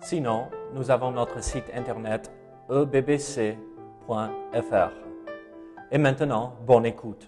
Sinon, 0.00 0.46
nous 0.74 0.90
avons 0.90 1.10
notre 1.10 1.42
site 1.42 1.70
internet 1.74 2.30
ebbc.fr. 2.70 3.56
Et 5.90 5.98
maintenant, 5.98 6.52
bonne 6.66 6.86
écoute. 6.86 7.26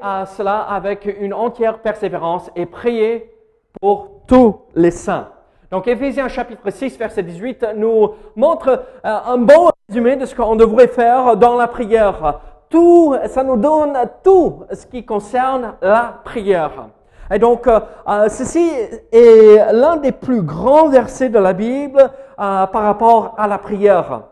À 0.00 0.26
cela 0.26 0.60
avec 0.60 1.06
une 1.06 1.32
entière 1.32 1.80
persévérance 1.80 2.50
et 2.54 2.66
prier 2.66 3.32
pour 3.80 4.22
tous 4.26 4.60
les 4.74 4.90
saints. 4.90 5.28
Donc, 5.70 5.88
Éphésiens 5.88 6.28
chapitre 6.28 6.70
6, 6.70 6.98
verset 6.98 7.22
18 7.22 7.66
nous 7.76 8.10
montre 8.36 8.68
euh, 8.68 8.78
un 9.04 9.38
bon 9.38 9.70
résumé 9.88 10.16
de 10.16 10.26
ce 10.26 10.34
qu'on 10.34 10.56
devrait 10.56 10.88
faire 10.88 11.36
dans 11.36 11.56
la 11.56 11.68
prière. 11.68 12.40
Tout, 12.68 13.16
ça 13.26 13.42
nous 13.42 13.56
donne 13.56 13.96
tout 14.22 14.64
ce 14.72 14.86
qui 14.86 15.04
concerne 15.04 15.74
la 15.80 16.20
prière. 16.24 16.88
Et 17.30 17.38
donc, 17.38 17.66
euh, 17.66 17.80
euh, 18.08 18.28
ceci 18.28 18.70
est 19.12 19.72
l'un 19.72 19.96
des 19.96 20.12
plus 20.12 20.42
grands 20.42 20.88
versets 20.88 21.28
de 21.28 21.38
la 21.38 21.52
Bible 21.52 22.00
euh, 22.00 22.66
par 22.66 22.82
rapport 22.82 23.34
à 23.36 23.46
la 23.46 23.58
prière. 23.58 24.22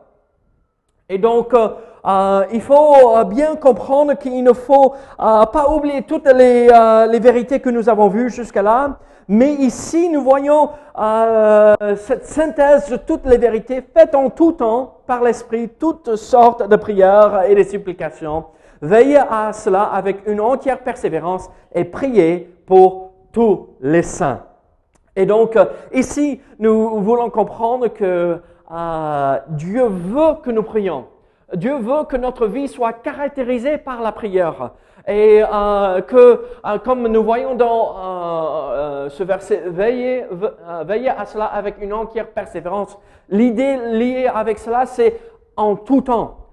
Et 1.09 1.19
donc, 1.19 1.55
il 2.53 2.61
faut 2.61 3.25
bien 3.27 3.55
comprendre 3.57 4.15
qu'il 4.15 4.43
ne 4.43 4.53
faut 4.53 4.95
pas 5.19 5.67
oublier 5.71 6.03
toutes 6.03 6.27
les, 6.27 6.69
les, 7.09 7.19
vérités 7.21 7.61
que 7.61 7.71
nous 7.71 7.89
avons 7.89 8.09
vues 8.09 8.29
jusqu'à 8.29 8.63
là. 8.63 8.99
Mais 9.29 9.53
ici, 9.53 10.09
nous 10.09 10.23
voyons 10.23 10.71
cette 11.97 12.27
synthèse 12.27 12.91
de 12.91 12.97
toutes 12.97 13.25
les 13.27 13.39
vérités 13.39 13.85
faites 13.97 14.17
en 14.17 14.31
tout 14.31 14.53
temps 14.53 14.99
par 15.07 15.23
l'Esprit, 15.23 15.69
toutes 15.69 16.17
sortes 16.17 16.69
de 16.69 16.75
prières 16.75 17.45
et 17.49 17.55
de 17.55 17.63
supplications. 17.63 18.47
Veillez 18.83 19.19
à 19.19 19.53
cela 19.53 19.85
avec 19.85 20.27
une 20.27 20.41
entière 20.41 20.81
persévérance 20.81 21.49
et 21.73 21.85
priez 21.85 22.56
pour 22.67 23.13
tous 23.33 23.69
les 23.81 24.03
saints. 24.03 24.43
Et 25.15 25.25
donc, 25.25 25.57
euh, 25.57 25.65
ici, 25.95 26.41
nous 26.59 27.01
voulons 27.01 27.31
comprendre 27.31 27.89
que 27.89 28.39
euh, 28.71 29.39
Dieu 29.49 29.87
veut 29.87 30.35
que 30.43 30.51
nous 30.51 30.63
prions. 30.63 31.07
Dieu 31.55 31.77
veut 31.79 32.05
que 32.05 32.17
notre 32.17 32.47
vie 32.47 32.69
soit 32.69 32.93
caractérisée 32.93 33.79
par 33.79 34.03
la 34.03 34.13
prière. 34.13 34.73
Et 35.09 35.43
euh, 35.43 36.01
que, 36.01 36.45
comme 36.85 37.07
nous 37.07 37.23
voyons 37.23 37.55
dans 37.55 37.95
ce 39.09 39.23
verset, 39.23 39.63
veillez, 39.67 40.25
veillez 40.85 41.11
à 41.11 41.25
cela 41.25 41.45
avec 41.45 41.77
une 41.81 41.93
entière 41.93 42.29
persévérance. 42.31 42.99
L'idée 43.29 43.77
liée 43.93 44.27
avec 44.27 44.59
cela, 44.59 44.85
c'est 44.85 45.21
en 45.57 45.77
tout 45.77 46.01
temps, 46.01 46.46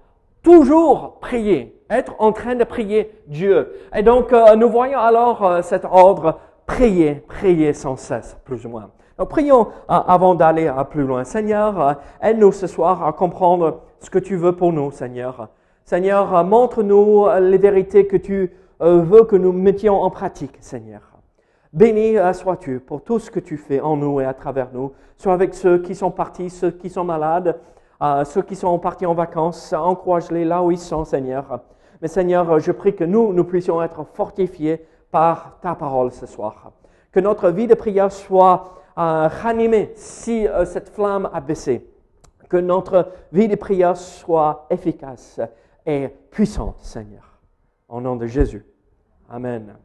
toujours 0.44 1.18
prier 1.18 1.74
être 1.90 2.14
en 2.20 2.32
train 2.32 2.54
de 2.54 2.62
prier 2.64 3.10
Dieu. 3.26 3.72
Et 3.94 4.02
donc, 4.02 4.32
euh, 4.32 4.54
nous 4.54 4.68
voyons 4.68 4.98
alors 4.98 5.44
euh, 5.44 5.62
cet 5.62 5.84
ordre, 5.84 6.38
prier, 6.66 7.24
prier 7.26 7.72
sans 7.72 7.96
cesse, 7.96 8.36
plus 8.44 8.64
ou 8.64 8.68
moins. 8.68 8.90
Donc, 9.18 9.28
prions 9.28 9.66
euh, 9.66 9.66
avant 9.88 10.34
d'aller 10.34 10.70
plus 10.90 11.02
loin. 11.02 11.24
Seigneur, 11.24 11.98
aide-nous 12.22 12.52
ce 12.52 12.66
soir 12.66 13.04
à 13.04 13.12
comprendre 13.12 13.80
ce 14.00 14.10
que 14.10 14.18
tu 14.18 14.36
veux 14.36 14.54
pour 14.54 14.72
nous, 14.72 14.90
Seigneur. 14.90 15.48
Seigneur, 15.84 16.44
montre-nous 16.44 17.26
les 17.40 17.58
vérités 17.58 18.06
que 18.06 18.16
tu 18.16 18.50
veux 18.80 19.24
que 19.24 19.36
nous 19.36 19.52
mettions 19.52 20.00
en 20.00 20.10
pratique, 20.10 20.56
Seigneur. 20.60 21.02
Béni 21.74 22.16
sois-tu 22.32 22.80
pour 22.80 23.02
tout 23.02 23.18
ce 23.18 23.30
que 23.30 23.40
tu 23.40 23.58
fais 23.58 23.80
en 23.80 23.96
nous 23.96 24.20
et 24.20 24.24
à 24.24 24.32
travers 24.32 24.68
nous, 24.72 24.92
soit 25.18 25.34
avec 25.34 25.52
ceux 25.52 25.78
qui 25.78 25.94
sont 25.94 26.10
partis, 26.10 26.48
ceux 26.48 26.70
qui 26.70 26.88
sont 26.88 27.04
malades, 27.04 27.58
ceux 28.24 28.42
qui 28.42 28.56
sont 28.56 28.78
partis 28.78 29.06
en 29.06 29.14
vacances, 29.14 29.72
encourage-les 29.72 30.44
là 30.44 30.62
où 30.62 30.70
ils 30.70 30.78
sont, 30.78 31.04
Seigneur. 31.04 31.60
Mais 32.02 32.08
Seigneur, 32.08 32.58
je 32.58 32.72
prie 32.72 32.94
que 32.94 33.04
nous, 33.04 33.32
nous 33.32 33.44
puissions 33.44 33.82
être 33.82 34.04
fortifiés 34.14 34.86
par 35.10 35.58
ta 35.60 35.74
parole 35.74 36.10
ce 36.10 36.26
soir. 36.26 36.72
Que 37.12 37.20
notre 37.20 37.50
vie 37.50 37.68
de 37.68 37.74
prière 37.74 38.10
soit 38.10 38.82
euh, 38.98 39.28
ranimée 39.28 39.92
si 39.94 40.46
euh, 40.46 40.64
cette 40.64 40.88
flamme 40.88 41.30
a 41.32 41.40
baissé. 41.40 41.88
Que 42.48 42.56
notre 42.56 43.12
vie 43.32 43.46
de 43.46 43.54
prière 43.54 43.96
soit 43.96 44.66
efficace 44.70 45.40
et 45.86 46.08
puissante, 46.30 46.80
Seigneur. 46.80 47.40
Au 47.88 48.00
nom 48.00 48.16
de 48.16 48.26
Jésus. 48.26 48.66
Amen. 49.30 49.76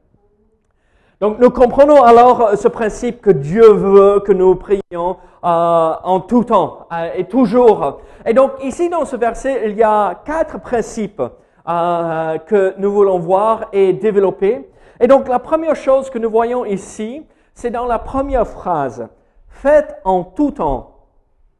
Donc 1.21 1.37
nous 1.39 1.49
comprenons 1.49 2.01
alors 2.01 2.41
euh, 2.41 2.55
ce 2.55 2.69
principe 2.69 3.19
que 3.19 3.29
Dieu 3.29 3.73
veut 3.73 4.21
que 4.21 4.31
nous 4.31 4.55
prions 4.55 5.17
euh, 5.43 5.93
en 6.03 6.21
tout 6.21 6.45
temps 6.45 6.87
euh, 6.93 7.11
et 7.15 7.25
toujours. 7.25 8.01
Et 8.25 8.33
donc 8.33 8.51
ici 8.63 8.87
dans 8.87 9.03
ce 9.03 9.17
verset, 9.17 9.63
il 9.69 9.75
y 9.75 9.83
a 9.83 10.21
quatre 10.23 10.61
principes 10.61 11.21
euh, 11.67 12.37
que 12.39 12.73
nous 12.77 12.91
voulons 12.91 13.19
voir 13.19 13.67
et 13.73 13.91
développer. 13.91 14.69
Et 15.01 15.07
donc 15.07 15.27
la 15.27 15.39
première 15.39 15.75
chose 15.75 16.09
que 16.09 16.19
nous 16.19 16.29
voyons 16.29 16.63
ici, 16.63 17.25
c'est 17.53 17.69
dans 17.69 17.85
la 17.85 17.99
première 17.99 18.47
phrase. 18.47 19.09
Faites 19.49 19.97
en 20.05 20.23
tout 20.23 20.51
temps 20.51 21.07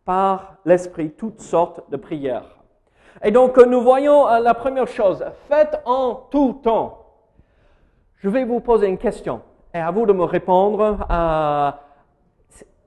par 0.06 0.56
l'Esprit 0.64 1.12
toutes 1.12 1.42
sortes 1.42 1.82
de 1.90 1.98
prières. 1.98 2.60
Et 3.24 3.32
donc 3.32 3.58
nous 3.58 3.82
voyons 3.82 4.26
la 4.26 4.54
première 4.54 4.88
chose. 4.88 5.26
Faites 5.50 5.82
en 5.84 6.16
tout 6.32 6.62
temps. 6.64 7.06
Je 8.18 8.30
vais 8.30 8.46
vous 8.46 8.62
poser 8.62 8.88
une 8.88 8.98
question 8.98 9.42
et 9.74 9.78
à 9.80 9.92
vous 9.92 10.06
de 10.06 10.14
me 10.14 10.24
répondre. 10.24 10.98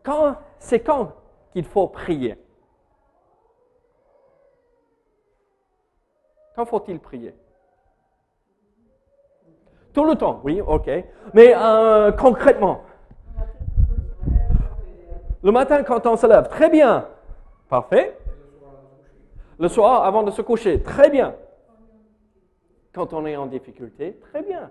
quand, 0.03 0.37
c'est 0.59 0.81
quand 0.81 1.13
qu'il 1.53 1.65
faut 1.65 1.89
prier? 1.89 2.37
Quand 6.55 6.65
faut-il 6.67 6.99
prier? 6.99 7.35
Tout 9.93 10.05
le 10.05 10.15
temps, 10.17 10.41
oui, 10.45 10.61
ok. 10.61 10.91
Mais 11.35 11.55
euh, 11.55 12.13
concrètement, 12.13 12.83
le 15.43 15.53
matin 15.53 15.83
quand 15.83 16.07
on 16.07 16.17
se 16.17 16.27
lève, 16.27 16.49
très 16.49 16.71
bien, 16.71 17.09
parfait. 17.69 18.17
Le 19.59 19.69
soir 19.69 20.05
avant 20.05 20.23
de 20.23 20.31
se 20.31 20.41
coucher, 20.41 20.83
très 20.83 21.11
bien. 21.11 21.35
Quand 22.95 23.13
on 23.13 23.27
est 23.27 23.37
en 23.37 23.47
difficulté, 23.47 24.19
très 24.31 24.43
bien. 24.43 24.71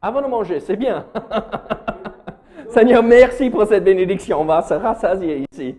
Avant 0.00 0.22
de 0.22 0.26
manger, 0.28 0.60
c'est 0.60 0.76
bien. 0.76 1.06
Seigneur, 2.70 3.02
merci 3.02 3.50
pour 3.50 3.66
cette 3.66 3.84
bénédiction. 3.84 4.40
On 4.40 4.44
va 4.44 4.62
se 4.62 4.74
rassasier 4.74 5.44
ici. 5.52 5.76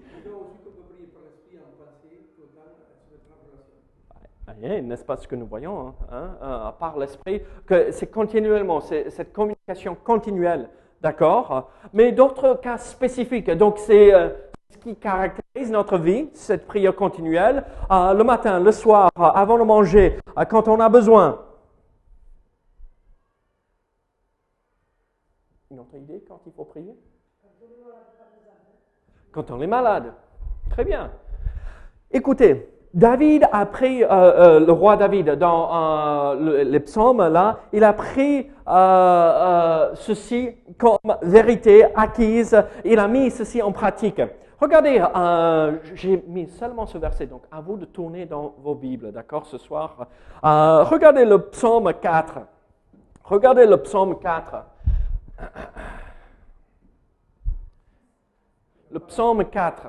n'est-ce 4.59 5.03
pas 5.03 5.17
ce 5.17 5.27
que 5.27 5.35
nous 5.35 5.45
voyons, 5.45 5.79
hein, 5.79 5.93
hein 6.11 6.37
euh, 6.41 6.71
par 6.73 6.97
l'esprit, 6.97 7.41
que 7.65 7.91
c'est 7.91 8.07
continuellement, 8.07 8.81
c'est 8.81 9.09
cette 9.09 9.33
communication 9.33 9.95
continuelle, 9.95 10.69
d'accord? 11.01 11.71
Mais 11.93 12.11
d'autres 12.11 12.59
cas 12.61 12.77
spécifiques, 12.77 13.49
donc 13.51 13.77
c'est 13.77 14.13
euh, 14.13 14.29
ce 14.69 14.77
qui 14.77 14.95
caractérise 14.95 15.71
notre 15.71 15.97
vie, 15.97 16.29
cette 16.33 16.67
prière 16.67 16.95
continuelle, 16.95 17.63
euh, 17.91 18.13
le 18.13 18.23
matin, 18.23 18.59
le 18.59 18.71
soir, 18.71 19.09
avant 19.15 19.57
de 19.57 19.63
manger, 19.63 20.19
quand 20.49 20.67
on 20.67 20.79
a 20.79 20.89
besoin. 20.89 21.39
Une 25.71 25.79
autre 25.79 25.95
idée 25.95 26.19
quand 26.43 26.51
faut 26.55 26.65
prier 26.65 26.95
Quand 29.31 29.51
on 29.51 29.61
est 29.61 29.67
malade. 29.67 30.13
Très 30.69 30.83
bien. 30.83 31.11
Écoutez, 32.11 32.69
David 32.93 33.47
a 33.51 33.65
pris, 33.67 34.03
euh, 34.03 34.07
euh, 34.09 34.59
le 34.59 34.71
roi 34.71 34.97
David, 34.97 35.31
dans 35.31 36.33
euh, 36.33 36.63
les 36.63 36.79
psaumes, 36.79 37.27
là, 37.27 37.59
il 37.71 37.83
a 37.83 37.93
pris 37.93 38.49
ceci 39.95 40.55
comme 40.77 40.97
vérité 41.21 41.85
acquise, 41.95 42.59
il 42.83 42.99
a 42.99 43.07
mis 43.07 43.29
ceci 43.31 43.61
en 43.61 43.71
pratique. 43.71 44.21
Regardez, 44.59 45.01
j'ai 45.95 46.23
mis 46.27 46.47
seulement 46.47 46.85
ce 46.85 46.97
verset, 46.97 47.27
donc 47.27 47.43
à 47.51 47.61
vous 47.61 47.77
de 47.77 47.85
tourner 47.85 48.25
dans 48.25 48.55
vos 48.61 48.75
Bibles, 48.75 49.11
d'accord, 49.11 49.45
ce 49.45 49.57
soir. 49.57 50.07
regardez 50.43 51.25
le 51.25 51.39
psaume 51.39 51.93
4. 51.93 52.39
Regardez 53.23 53.65
le 53.65 53.77
psaume 53.77 54.19
4. 54.19 54.65
Le 58.91 58.98
psaume 59.09 59.43
4. 59.43 59.87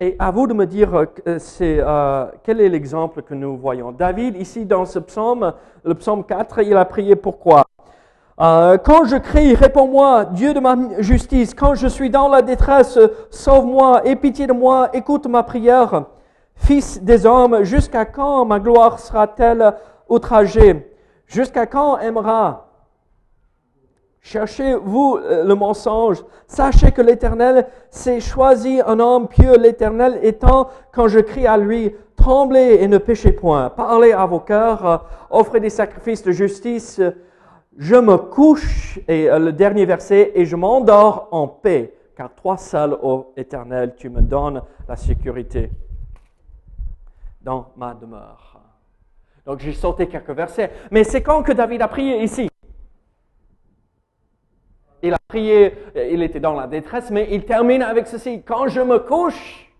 Et 0.00 0.16
à 0.18 0.30
vous 0.30 0.46
de 0.46 0.54
me 0.54 0.64
dire 0.64 0.94
euh, 0.94 1.38
c'est, 1.38 1.78
euh, 1.80 2.26
quel 2.44 2.60
est 2.60 2.68
l'exemple 2.68 3.22
que 3.22 3.34
nous 3.34 3.56
voyons. 3.56 3.92
David, 3.92 4.36
ici 4.36 4.64
dans 4.64 4.86
ce 4.86 4.98
psaume, 5.00 5.52
le 5.84 5.94
psaume 5.94 6.24
4, 6.24 6.62
il 6.62 6.76
a 6.76 6.84
prié 6.84 7.16
pourquoi? 7.16 7.64
Euh, 8.40 8.78
Quand 8.78 9.04
je 9.04 9.16
crie, 9.16 9.54
réponds-moi, 9.54 10.24
Dieu 10.26 10.54
de 10.54 10.60
ma 10.60 10.76
justice. 11.00 11.52
Quand 11.52 11.74
je 11.74 11.88
suis 11.88 12.08
dans 12.08 12.28
la 12.28 12.40
détresse, 12.40 12.98
sauve-moi, 13.30 14.02
aie 14.06 14.16
pitié 14.16 14.46
de 14.46 14.52
moi, 14.52 14.88
écoute 14.94 15.26
ma 15.26 15.42
prière. 15.42 16.04
Fils 16.58 17.02
des 17.02 17.24
hommes, 17.24 17.62
jusqu'à 17.62 18.04
quand 18.04 18.44
ma 18.44 18.58
gloire 18.58 18.98
sera-t-elle 18.98 19.74
outragée? 20.08 20.94
Jusqu'à 21.26 21.66
quand 21.66 21.98
aimera? 21.98 22.66
Cherchez-vous 24.20 25.18
euh, 25.22 25.44
le 25.44 25.54
mensonge. 25.54 26.22
Sachez 26.46 26.90
que 26.90 27.00
l'Éternel 27.00 27.66
s'est 27.90 28.20
choisi 28.20 28.82
un 28.84 28.98
homme 29.00 29.28
pieux. 29.28 29.56
L'Éternel 29.56 30.18
étant, 30.22 30.68
quand 30.92 31.08
je 31.08 31.20
crie 31.20 31.46
à 31.46 31.56
lui, 31.56 31.94
tremblez 32.16 32.78
et 32.80 32.88
ne 32.88 32.98
péchez 32.98 33.32
point. 33.32 33.70
Parlez 33.70 34.12
à 34.12 34.26
vos 34.26 34.40
cœurs, 34.40 34.86
euh, 34.86 34.96
offrez 35.30 35.60
des 35.60 35.70
sacrifices 35.70 36.22
de 36.24 36.32
justice. 36.32 37.00
Je 37.78 37.96
me 37.96 38.16
couche, 38.16 38.98
et 39.08 39.30
euh, 39.30 39.38
le 39.38 39.52
dernier 39.52 39.86
verset, 39.86 40.32
et 40.34 40.44
je 40.44 40.56
m'endors 40.56 41.28
en 41.30 41.46
paix, 41.46 41.94
car 42.16 42.34
toi 42.34 42.56
seul, 42.56 42.98
ô 43.00 43.32
Éternel, 43.36 43.94
tu 43.96 44.10
me 44.10 44.20
donnes 44.20 44.60
la 44.88 44.96
sécurité 44.96 45.70
dans 47.40 47.72
ma 47.76 47.94
demeure. 47.94 48.60
Donc 49.46 49.60
j'ai 49.60 49.72
sauté 49.72 50.08
quelques 50.08 50.30
versets. 50.30 50.70
Mais 50.90 51.04
c'est 51.04 51.22
quand 51.22 51.42
que 51.42 51.52
David 51.52 51.82
a 51.82 51.88
prié? 51.88 52.22
Ici 52.22 52.48
il 55.02 55.14
a 55.14 55.18
prié, 55.28 55.74
il 55.94 56.22
était 56.22 56.40
dans 56.40 56.54
la 56.54 56.66
détresse, 56.66 57.10
mais 57.10 57.28
il 57.30 57.44
termine 57.44 57.82
avec 57.82 58.06
ceci. 58.06 58.42
Quand 58.42 58.68
je 58.68 58.80
me 58.80 58.98
couche, 58.98 59.72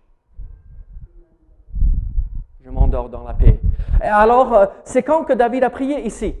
je 2.63 2.69
m'endors 2.69 3.09
dans 3.09 3.23
la 3.23 3.33
paix. 3.33 3.59
Et 4.01 4.07
alors, 4.07 4.53
euh, 4.53 4.65
c'est 4.83 5.03
quand 5.03 5.25
que 5.25 5.33
David 5.33 5.63
a 5.63 5.69
prié? 5.69 6.05
Ici 6.05 6.35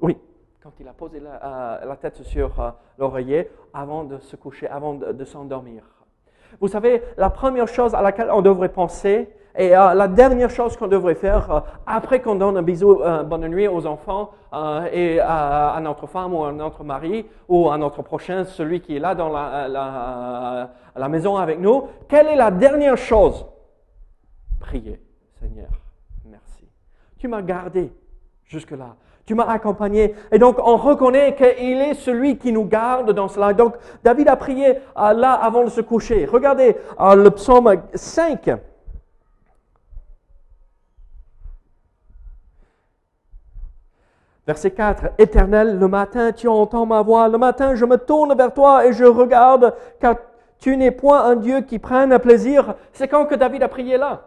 Oui, 0.00 0.16
quand 0.62 0.72
il 0.78 0.86
a 0.86 0.92
posé 0.92 1.18
la, 1.18 1.82
euh, 1.82 1.96
tête 1.96 2.22
sur 2.22 2.60
euh, 2.60 2.70
l'oreiller 2.98 3.50
avant 3.74 4.04
de 4.04 4.18
se 4.18 4.36
coucher, 4.36 4.68
avant 4.68 4.94
de 4.94 5.24
s'endormir. 5.24 6.01
Vous 6.62 6.68
savez, 6.68 7.02
la 7.16 7.28
première 7.28 7.66
chose 7.66 7.92
à 7.92 8.02
laquelle 8.02 8.30
on 8.30 8.40
devrait 8.40 8.68
penser, 8.68 9.28
et 9.58 9.76
euh, 9.76 9.94
la 9.94 10.06
dernière 10.06 10.48
chose 10.48 10.76
qu'on 10.76 10.86
devrait 10.86 11.16
faire, 11.16 11.50
euh, 11.50 11.60
après 11.86 12.22
qu'on 12.22 12.36
donne 12.36 12.56
un 12.56 12.62
bisou, 12.62 13.02
euh, 13.02 13.24
bonne 13.24 13.48
nuit 13.48 13.66
aux 13.66 13.84
enfants 13.84 14.30
et 14.92 15.18
à, 15.18 15.78
notre 15.82 16.06
femme 16.06 16.34
ou 16.34 16.44
à 16.44 16.52
notre 16.52 16.84
mari 16.84 17.26
ou 17.48 17.68
à 17.68 17.78
notre 17.78 18.02
prochain, 18.02 18.44
celui 18.44 18.80
qui 18.80 18.96
est 18.96 19.00
là 19.00 19.14
dans 19.16 19.28
la, 19.30 20.68
la, 20.94 21.08
maison 21.08 21.36
avec 21.36 21.58
nous, 21.58 21.88
quelle 22.08 22.28
est 22.28 22.36
la 22.36 22.50
dernière 22.52 22.96
chose? 22.96 23.44
Priez, 24.60 25.00
Seigneur, 25.40 25.70
merci. 26.26 26.68
Tu 27.18 27.26
m'as 27.26 27.42
gardé 27.42 27.90
jusque-là. 28.44 28.94
Tu 29.32 29.36
m'as 29.36 29.48
accompagné. 29.48 30.14
Et 30.30 30.38
donc, 30.38 30.58
on 30.62 30.76
reconnaît 30.76 31.34
qu'il 31.34 31.80
est 31.80 31.94
celui 31.94 32.36
qui 32.36 32.52
nous 32.52 32.66
garde 32.66 33.12
dans 33.12 33.28
cela. 33.28 33.54
Donc, 33.54 33.76
David 34.04 34.28
a 34.28 34.36
prié 34.36 34.74
là 34.94 35.32
avant 35.32 35.64
de 35.64 35.70
se 35.70 35.80
coucher. 35.80 36.26
Regardez 36.26 36.76
le 37.00 37.30
psaume 37.30 37.80
5. 37.94 38.50
Verset 44.46 44.72
4, 44.72 45.12
Éternel, 45.16 45.78
le 45.78 45.88
matin 45.88 46.32
tu 46.32 46.46
entends 46.46 46.84
ma 46.84 47.00
voix, 47.00 47.26
le 47.28 47.38
matin 47.38 47.74
je 47.74 47.86
me 47.86 47.96
tourne 47.96 48.36
vers 48.36 48.52
toi 48.52 48.84
et 48.84 48.92
je 48.92 49.04
regarde, 49.04 49.74
car 49.98 50.16
tu 50.58 50.76
n'es 50.76 50.90
point 50.90 51.24
un 51.24 51.36
Dieu 51.36 51.62
qui 51.62 51.78
prenne 51.78 52.18
plaisir. 52.18 52.74
C'est 52.92 53.08
quand 53.08 53.24
que 53.24 53.34
David 53.34 53.62
a 53.62 53.68
prié 53.68 53.96
là? 53.96 54.24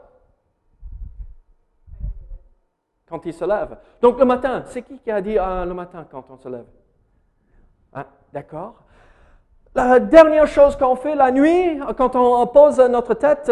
Quand 3.16 3.26
il 3.26 3.34
se 3.34 3.46
lève. 3.46 3.78
Donc 4.02 4.20
le 4.20 4.26
matin, 4.26 4.64
c'est 4.66 4.82
qui 4.82 5.00
qui 5.00 5.10
a 5.10 5.22
dit 5.22 5.38
ah, 5.38 5.64
le 5.66 5.74
matin 5.74 6.06
quand 6.12 6.26
on 6.30 6.36
se 6.36 6.50
lève? 6.50 6.66
Ah, 7.94 8.08
D'accord. 8.34 8.76
La 9.74 10.02
dernière 10.02 10.48
chose 10.48 10.76
qu'on 10.76 10.98
fait 10.98 11.16
la 11.16 11.32
nuit, 11.32 11.80
quand 11.96 12.14
on 12.18 12.46
pose 12.48 12.78
notre 12.80 13.14
tête, 13.14 13.50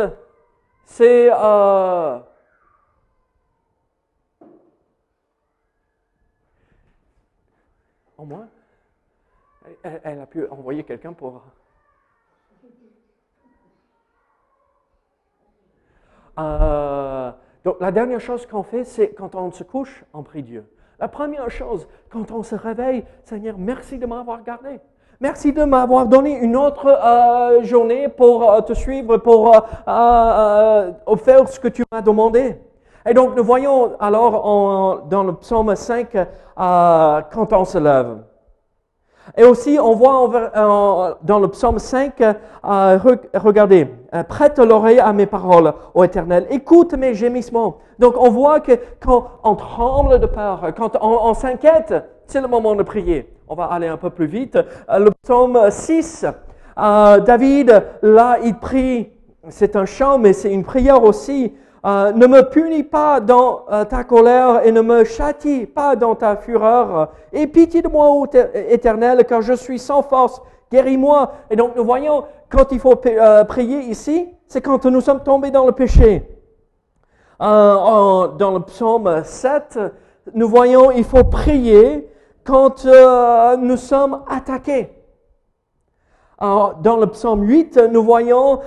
c'est... 0.84 1.30
Euh, 1.32 2.20
Au 8.18 8.26
moins, 8.26 8.50
elle, 9.82 10.20
a 10.20 10.26
pu 10.26 10.46
envoyer 10.50 10.84
quelqu'un 10.84 11.14
pour... 11.14 11.42
Euh, 16.38 17.32
donc 17.64 17.78
la 17.80 17.92
dernière 17.92 18.20
chose 18.20 18.46
qu'on 18.46 18.64
fait, 18.64 18.84
c'est 18.84 19.10
quand 19.10 19.36
on 19.36 19.52
se 19.52 19.64
couche, 19.64 20.04
on 20.14 20.24
prie 20.24 20.44
Dieu. 20.44 20.66
La 21.00 21.08
première 21.08 21.50
chose, 21.50 21.88
quand 22.10 22.32
on 22.32 22.44
se 22.44 22.56
réveille, 22.56 23.04
Seigneur, 23.24 23.56
merci 23.58 23.98
de 23.98 24.06
m'avoir 24.06 24.44
gardé. 24.44 24.80
Merci 25.20 25.54
de 25.54 25.64
m'avoir 25.64 26.08
donné 26.08 26.38
une 26.40 26.58
autre 26.58 26.88
euh, 26.88 27.64
journée 27.64 28.10
pour 28.10 28.52
euh, 28.52 28.62
te 28.62 28.74
suivre, 28.74 29.18
pour 29.18 29.56
faire 31.18 31.48
ce 31.48 31.60
que 31.60 31.68
tu 31.70 31.84
m'as 31.92 32.02
demandé. 32.02 32.58
Et 33.06 33.14
donc, 33.14 33.36
nous 33.36 33.44
voyons 33.44 33.98
alors 34.00 35.04
dans 35.10 35.24
le 35.24 35.34
psaume 35.34 35.76
5 35.76 36.16
euh, 36.16 36.26
quand 37.32 37.54
on 37.54 37.66
se 37.66 37.78
lève. 37.78 38.18
Et 39.38 39.44
aussi, 39.44 39.80
on 39.82 39.96
voit 39.96 40.30
dans 41.24 41.40
le 41.40 41.48
psaume 41.48 41.80
5, 41.80 42.22
euh, 42.22 43.00
regardez, 43.36 43.88
euh, 44.14 44.24
prête 44.24 44.60
l'oreille 44.60 45.00
à 45.00 45.12
mes 45.14 45.26
paroles, 45.26 45.74
ô 45.94 46.04
Éternel, 46.04 46.46
écoute 46.50 46.94
mes 46.94 47.14
gémissements. 47.14 47.78
Donc, 48.00 48.16
on 48.18 48.30
voit 48.30 48.60
que 48.60 48.74
quand 49.00 49.28
on 49.44 49.56
tremble 49.56 50.20
de 50.20 50.26
peur, 50.28 50.72
quand 50.78 50.98
on, 51.02 51.34
s'inquiète, 51.34 51.94
c'est 52.28 52.42
le 52.42 52.48
moment 52.48 52.76
de 52.76 52.84
prier. 52.84 53.30
On 53.48 53.56
va 53.56 53.66
aller 53.66 53.88
un 53.88 53.98
peu 53.98 54.10
plus 54.10 54.28
vite. 54.28 54.58
le 54.90 55.10
psaume 55.24 55.60
6, 55.70 56.26
David, 56.78 57.84
là, 58.02 58.38
il 58.44 58.56
prie. 58.56 59.10
C'est 59.50 59.76
un 59.76 59.86
chant, 59.86 60.20
mais 60.20 60.34
c'est 60.34 60.52
une 60.52 60.64
prière 60.64 61.04
aussi. 61.04 61.54
Euh, 61.86 62.14
ne 62.14 62.28
me 62.28 62.44
punis 62.44 62.84
pas 62.84 63.20
dans 63.20 63.66
euh, 63.70 63.84
ta 63.84 64.06
colère 64.06 64.66
et 64.66 64.72
ne 64.72 64.80
me 64.80 65.04
châtie 65.04 65.66
pas 65.66 65.98
dans 65.98 66.16
ta 66.16 66.38
fureur. 66.38 67.10
Et 67.34 67.46
pitié 67.46 67.82
de 67.82 67.90
moi, 67.90 68.10
ô 68.10 68.26
éternel, 68.70 69.26
car 69.26 69.42
je 69.42 69.52
suis 69.52 69.80
sans 69.80 70.02
force. 70.02 70.42
Guéris-moi. 70.72 71.34
Et 71.50 71.58
donc 71.58 71.76
nous 71.76 71.84
voyons, 71.84 72.24
quand 72.50 72.72
il 72.72 72.80
faut 72.80 72.96
euh, 73.06 73.44
prier 73.44 73.80
ici, 73.82 74.30
c'est 74.48 74.62
quand 74.62 74.86
nous 74.86 75.02
sommes 75.02 75.24
tombés 75.24 75.52
dans 75.52 75.66
le 75.66 75.74
péché. 75.74 76.26
dans 77.40 78.32
le 78.40 78.60
psaume 78.62 79.22
7, 79.26 79.78
nous 80.34 80.48
voyons, 80.48 80.90
il 80.92 81.04
faut 81.04 81.26
prier 81.26 82.10
quand 82.46 82.86
nous 83.60 83.78
sommes 83.78 84.22
attaqués. 84.30 84.90
dans 86.40 86.98
le 86.98 87.08
psaume 87.08 87.44
8, 87.44 87.78
nous 87.92 88.04
voyons 88.04 88.62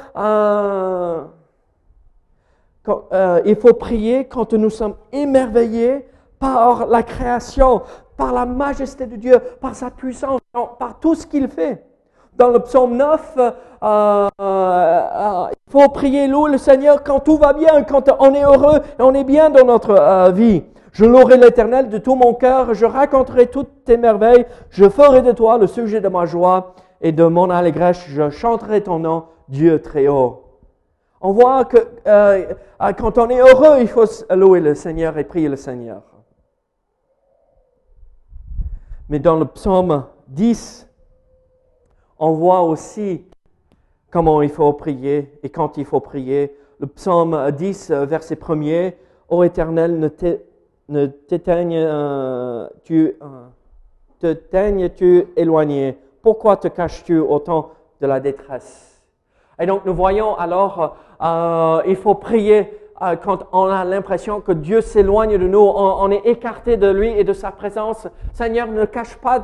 euh, 3.12 3.40
il 3.44 3.56
faut 3.56 3.74
prier 3.74 4.24
quand 4.26 4.52
nous 4.52 4.70
sommes 4.70 4.94
émerveillés 5.12 6.06
par 6.38 6.86
la 6.86 7.02
création, 7.02 7.82
par 8.16 8.32
la 8.32 8.46
majesté 8.46 9.06
de 9.06 9.16
Dieu, 9.16 9.38
par 9.60 9.74
sa 9.74 9.90
puissance, 9.90 10.40
par 10.52 10.98
tout 11.00 11.14
ce 11.14 11.26
qu'il 11.26 11.48
fait. 11.48 11.84
Dans 12.36 12.48
le 12.48 12.58
psaume 12.60 12.96
9, 12.96 13.38
euh, 13.38 14.28
euh, 14.40 15.46
il 15.50 15.72
faut 15.72 15.88
prier, 15.88 16.26
louer 16.26 16.52
le 16.52 16.58
Seigneur 16.58 17.02
quand 17.02 17.20
tout 17.20 17.38
va 17.38 17.52
bien, 17.52 17.82
quand 17.82 18.10
on 18.18 18.34
est 18.34 18.44
heureux 18.44 18.80
et 18.98 19.02
on 19.02 19.14
est 19.14 19.24
bien 19.24 19.48
dans 19.48 19.64
notre 19.64 20.30
vie. 20.32 20.62
Je 20.92 21.04
louerai 21.04 21.36
l'Éternel 21.36 21.88
de 21.88 21.98
tout 21.98 22.14
mon 22.14 22.34
cœur, 22.34 22.72
je 22.74 22.86
raconterai 22.86 23.48
toutes 23.48 23.84
tes 23.84 23.96
merveilles, 23.96 24.46
je 24.70 24.88
ferai 24.88 25.22
de 25.22 25.32
toi 25.32 25.58
le 25.58 25.66
sujet 25.66 26.00
de 26.00 26.08
ma 26.08 26.24
joie 26.24 26.74
et 27.00 27.12
de 27.12 27.24
mon 27.24 27.50
allégresse, 27.50 28.04
je 28.08 28.30
chanterai 28.30 28.82
ton 28.82 28.98
nom, 28.98 29.24
Dieu 29.48 29.80
très 29.82 30.08
haut. 30.08 30.45
On 31.28 31.32
voit 31.32 31.64
que 31.64 31.78
euh, 32.06 32.54
euh, 32.80 32.92
quand 32.92 33.18
on 33.18 33.28
est 33.30 33.40
heureux, 33.40 33.80
il 33.80 33.88
faut 33.88 34.04
louer 34.30 34.60
le 34.60 34.76
Seigneur 34.76 35.18
et 35.18 35.24
prier 35.24 35.48
le 35.48 35.56
Seigneur. 35.56 36.02
Mais 39.08 39.18
dans 39.18 39.36
le 39.36 39.44
psaume 39.44 40.04
10, 40.28 40.88
on 42.20 42.30
voit 42.30 42.60
aussi 42.60 43.26
comment 44.08 44.40
il 44.40 44.50
faut 44.50 44.72
prier 44.74 45.36
et 45.42 45.50
quand 45.50 45.78
il 45.78 45.84
faut 45.84 45.98
prier. 45.98 46.56
Le 46.78 46.86
psaume 46.86 47.50
10, 47.50 47.90
verset 47.90 48.36
1er, 48.36 48.94
Ô 49.28 49.42
Éternel, 49.42 49.98
ne 49.98 51.06
t'éteignes-tu 51.06 53.16
te 54.20 55.26
éloigné? 55.34 55.98
Pourquoi 56.22 56.56
te 56.56 56.68
caches-tu 56.68 57.18
au 57.18 57.40
temps 57.40 57.72
de 58.00 58.06
la 58.06 58.20
détresse 58.20 58.96
et 59.58 59.66
donc 59.66 59.84
nous 59.86 59.94
voyons 59.94 60.36
alors, 60.36 60.96
euh, 61.22 61.82
il 61.86 61.96
faut 61.96 62.14
prier 62.14 62.72
euh, 63.02 63.16
quand 63.16 63.46
on 63.52 63.66
a 63.66 63.84
l'impression 63.84 64.40
que 64.40 64.52
Dieu 64.52 64.80
s'éloigne 64.80 65.36
de 65.36 65.46
nous, 65.46 65.58
on, 65.58 66.10
est 66.10 66.24
écarté 66.26 66.78
de 66.78 66.88
lui 66.88 67.08
et 67.10 67.24
de 67.24 67.32
sa 67.34 67.50
présence. 67.50 68.08
Seigneur, 68.32 68.68
ne 68.68 68.86
cache 68.86 69.16
pas 69.16 69.38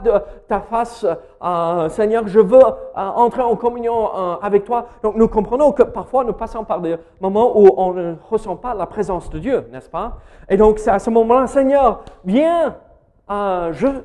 ta 0.49 0.61
face. 0.61 1.05
Euh, 1.43 1.89
Seigneur, 1.91 2.27
je 2.27 2.41
veux 2.41 2.63
entrer 2.95 3.43
en 3.43 3.57
communion 3.57 4.11
avec 4.41 4.65
toi. 4.65 4.87
Donc 5.03 5.17
nous 5.17 5.29
comprenons 5.29 5.73
que 5.73 5.83
parfois 5.83 6.25
nous 6.25 6.33
passons 6.33 6.65
par 6.65 6.81
des 6.81 6.97
moments 7.21 7.59
où 7.59 7.69
on 7.77 7.93
ne 7.93 8.15
ressent 8.31 8.57
pas 8.57 8.75
la 8.75 8.87
présence 8.87 9.29
de 9.29 9.39
Dieu, 9.39 9.67
n'est-ce 9.71 9.91
pas? 9.91 10.19
Et 10.49 10.57
donc 10.57 10.79
c'est 10.79 10.91
à 10.91 10.99
ce 10.99 11.11
moment-là, 11.11 11.47
Seigneur, 11.47 12.05
viens, 12.25 12.77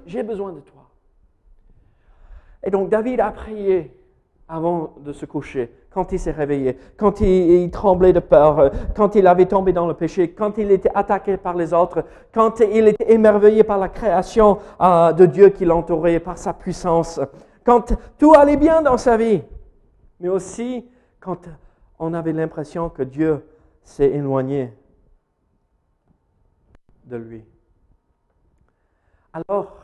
j'ai 0.06 0.24
besoin 0.24 0.52
de 0.52 0.60
toi. 0.60 0.78
Et 2.64 2.70
donc 2.70 2.90
David 2.90 3.22
a 3.22 3.32
prié 3.32 3.94
avant 4.50 4.94
de 5.00 5.12
se 5.12 5.26
coucher, 5.26 5.72
quand 5.98 6.12
il 6.12 6.20
s'est 6.20 6.30
réveillé, 6.30 6.77
quand 6.96 7.22
il, 7.22 7.72
tremblait 7.72 8.13
de 8.13 8.20
peur, 8.20 8.60
euh, 8.60 8.70
quand 8.96 9.16
il 9.16 9.25
avait 9.25 9.48
tombé 9.48 9.74
dans 9.74 9.88
le 9.88 9.96
péché, 9.96 10.30
quand 10.30 10.60
il 10.60 10.70
était 10.70 10.92
attaqué 10.94 11.38
par 11.38 11.56
les 11.56 11.74
autres, 11.74 12.06
quand 12.32 12.60
il 12.60 12.89
était 12.89 13.12
émerveillé 13.12 13.63
par 13.63 13.80
la 13.80 13.89
création 13.89 14.60
euh, 14.80 15.12
de 15.12 15.25
Dieu 15.25 15.50
qui 15.50 15.66
l'entourait, 15.66 16.20
par 16.20 16.38
sa 16.38 16.54
puissance, 16.54 17.20
quand 17.66 17.96
tout 18.20 18.36
allait 18.36 18.58
bien 18.58 18.84
dans 18.84 18.98
sa 18.98 19.18
vie, 19.18 19.42
mais 20.20 20.30
aussi 20.30 20.88
quand 21.20 21.50
on 21.98 22.13
avait 22.13 22.32
l'impression 22.32 22.89
que 22.89 23.01
Dieu 23.01 23.44
s'est 23.82 24.12
éloigné 24.12 24.72
de 27.06 27.18
lui. 27.18 27.44
Alors, 29.34 29.80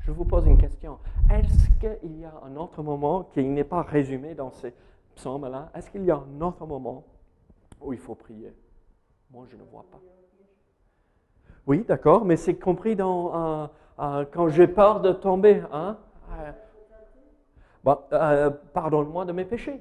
je 0.00 0.10
vous 0.10 0.24
pose 0.24 0.46
une 0.46 0.58
question. 0.58 0.98
Est-ce 1.30 1.68
qu'il 1.78 2.20
y 2.20 2.24
a 2.24 2.32
un 2.44 2.56
autre 2.56 2.82
moment 2.82 3.24
qui 3.24 3.42
n'est 3.44 3.64
pas 3.64 3.82
résumé 3.82 4.34
dans 4.34 4.50
ces 4.50 4.74
psaumes-là? 5.14 5.70
Est-ce 5.74 5.90
qu'il 5.90 6.04
y 6.04 6.10
a 6.10 6.16
un 6.16 6.40
autre 6.40 6.66
moment 6.66 7.04
où 7.80 7.92
il 7.92 7.98
faut 7.98 8.14
prier? 8.14 8.54
Moi, 9.30 9.46
je 9.50 9.56
ne 9.56 9.62
vois 9.62 9.84
pas. 9.90 10.00
Oui, 11.66 11.84
d'accord, 11.86 12.24
mais 12.24 12.36
c'est 12.36 12.54
compris 12.54 12.96
dans 12.96 13.34
euh, 13.34 13.66
euh, 14.00 14.24
quand 14.30 14.48
j'ai 14.48 14.66
peur 14.66 15.00
de 15.00 15.12
tomber. 15.12 15.62
Hein? 15.72 15.96
Euh, 18.12 18.50
pardonne-moi 18.72 19.24
de 19.24 19.32
mes 19.32 19.44
péchés. 19.44 19.80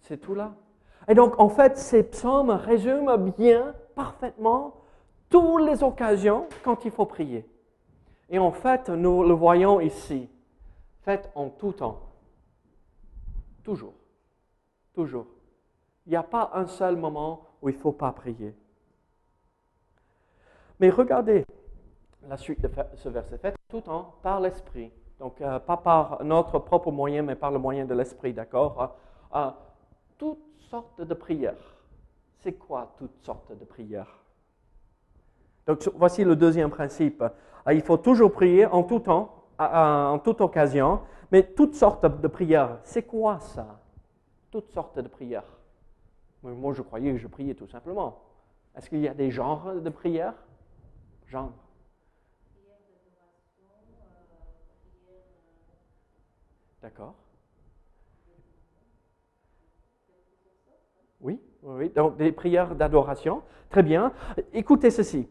C'est 0.00 0.18
tout 0.18 0.34
là. 0.34 0.52
Et 1.08 1.14
donc, 1.14 1.38
en 1.38 1.48
fait, 1.48 1.78
ces 1.78 2.02
psaumes 2.02 2.50
résument 2.50 3.18
bien, 3.18 3.74
parfaitement, 3.94 4.74
toutes 5.28 5.62
les 5.62 5.82
occasions 5.82 6.46
quand 6.62 6.84
il 6.84 6.90
faut 6.90 7.06
prier. 7.06 7.48
Et 8.32 8.38
en 8.38 8.50
fait, 8.50 8.88
nous 8.88 9.22
le 9.22 9.34
voyons 9.34 9.78
ici. 9.78 10.28
Faites 11.02 11.30
en 11.34 11.50
tout 11.50 11.72
temps. 11.72 12.00
Toujours. 13.62 13.92
Toujours. 14.94 15.26
Il 16.06 16.10
n'y 16.10 16.16
a 16.16 16.22
pas 16.22 16.50
un 16.54 16.66
seul 16.66 16.96
moment 16.96 17.46
où 17.60 17.68
il 17.68 17.76
ne 17.76 17.80
faut 17.80 17.92
pas 17.92 18.10
prier. 18.10 18.56
Mais 20.80 20.88
regardez 20.88 21.44
la 22.26 22.38
suite 22.38 22.62
de 22.62 22.70
ce 22.96 23.08
verset. 23.10 23.36
Faites 23.36 23.56
tout 23.68 23.82
temps 23.82 24.14
par 24.22 24.40
l'Esprit. 24.40 24.90
Donc, 25.18 25.40
euh, 25.42 25.58
pas 25.58 25.76
par 25.76 26.24
notre 26.24 26.58
propre 26.58 26.90
moyen, 26.90 27.22
mais 27.22 27.36
par 27.36 27.50
le 27.50 27.58
moyen 27.58 27.84
de 27.84 27.94
l'Esprit, 27.94 28.32
d'accord? 28.32 28.96
Euh, 29.34 29.50
Toutes 30.16 30.56
sortes 30.70 31.02
de 31.02 31.14
prières. 31.14 31.76
C'est 32.38 32.54
quoi 32.54 32.94
toutes 32.98 33.22
sortes 33.22 33.52
de 33.56 33.64
prières? 33.64 34.21
Donc, 35.66 35.88
voici 35.94 36.24
le 36.24 36.36
deuxième 36.36 36.70
principe. 36.70 37.22
Ah, 37.64 37.72
il 37.72 37.82
faut 37.82 37.96
toujours 37.96 38.32
prier 38.32 38.66
en 38.66 38.82
tout 38.82 39.00
temps, 39.00 39.44
en 39.58 40.18
toute 40.18 40.40
occasion, 40.40 41.00
mais 41.30 41.44
toutes 41.44 41.74
sortes 41.74 42.04
de 42.04 42.28
prières. 42.28 42.78
C'est 42.82 43.04
quoi 43.04 43.38
ça? 43.38 43.80
Toutes 44.50 44.70
sortes 44.70 44.98
de 44.98 45.08
prières. 45.08 45.44
Moi, 46.42 46.72
je 46.72 46.82
croyais 46.82 47.12
que 47.12 47.18
je 47.18 47.28
priais 47.28 47.54
tout 47.54 47.68
simplement. 47.68 48.20
Est-ce 48.76 48.88
qu'il 48.88 49.00
y 49.00 49.08
a 49.08 49.14
des 49.14 49.30
genres 49.30 49.74
de 49.74 49.90
prières? 49.90 50.34
Genres. 51.28 51.52
D'accord. 56.82 57.14
Oui, 61.20 61.40
oui, 61.62 61.90
donc 61.90 62.16
des 62.16 62.32
prières 62.32 62.74
d'adoration. 62.74 63.42
Très 63.70 63.84
bien. 63.84 64.12
Écoutez 64.52 64.90
ceci 64.90 65.28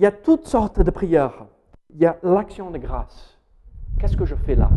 il 0.00 0.04
y 0.04 0.06
a 0.06 0.12
toutes 0.12 0.46
sortes 0.46 0.80
de 0.80 0.90
prières. 0.90 1.44
Il 1.90 1.98
y 1.98 2.06
a 2.06 2.16
l'action 2.22 2.70
de 2.70 2.78
grâce. 2.78 3.38
Qu'est-ce 3.98 4.16
que 4.16 4.24
je 4.24 4.34
fais 4.34 4.54
là? 4.54 4.70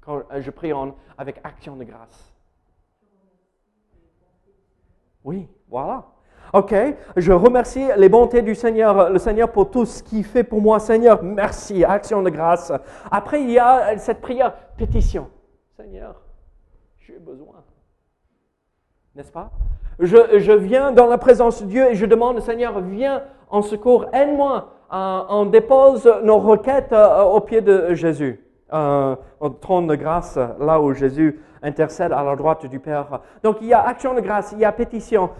Quand 0.00 0.22
je 0.40 0.50
prie 0.50 0.72
avec 1.16 1.40
action 1.44 1.76
de 1.76 1.84
grâce 1.84 2.34
Oui, 5.22 5.48
voilà. 5.68 6.04
OK, 6.52 6.74
je 7.16 7.32
remercie 7.32 7.86
les 7.96 8.08
bontés 8.08 8.42
du 8.42 8.56
Seigneur, 8.56 9.08
le 9.08 9.20
Seigneur 9.20 9.52
pour 9.52 9.70
tout 9.70 9.84
ce 9.84 10.02
qu'il 10.02 10.24
fait 10.24 10.42
pour 10.42 10.60
moi. 10.60 10.80
Seigneur, 10.80 11.22
merci, 11.22 11.84
action 11.84 12.22
de 12.24 12.30
grâce. 12.30 12.72
Après, 13.08 13.40
il 13.40 13.52
y 13.52 13.58
a 13.60 13.96
cette 13.98 14.20
prière, 14.20 14.52
pétition. 14.76 15.30
Seigneur, 15.76 16.20
j'ai 16.98 17.20
besoin. 17.20 17.62
N'est-ce 19.14 19.30
pas? 19.30 19.52
Je, 19.98 20.52
viens 20.52 20.90
dans 20.90 21.06
la 21.06 21.18
présence 21.18 21.62
de 21.62 21.68
Dieu 21.68 21.90
et 21.90 21.94
je 21.94 22.04
demande, 22.04 22.40
Seigneur, 22.40 22.80
viens 22.80 23.22
en 23.48 23.62
secours, 23.62 24.06
aide-moi. 24.12 24.72
Euh, 24.92 25.24
on 25.28 25.46
dépose 25.46 26.06
nos 26.22 26.38
requêtes 26.38 26.92
euh, 26.92 27.22
au 27.24 27.40
pied 27.40 27.60
de 27.60 27.94
Jésus, 27.94 28.40
euh, 28.72 29.16
au 29.40 29.48
trône 29.48 29.88
de 29.88 29.96
grâce, 29.96 30.36
là 30.36 30.80
où 30.80 30.92
Jésus 30.94 31.40
intercède 31.60 32.12
à 32.12 32.22
la 32.22 32.36
droite 32.36 32.66
du 32.66 32.78
Père. 32.78 33.20
Donc 33.42 33.56
il 33.60 33.66
y 33.66 33.72
a 33.72 33.82
action 33.82 34.14
de 34.14 34.20
grâce, 34.20 34.52
il 34.52 34.60
y 34.60 34.64
a 34.64 34.70
pétition, 34.70 35.30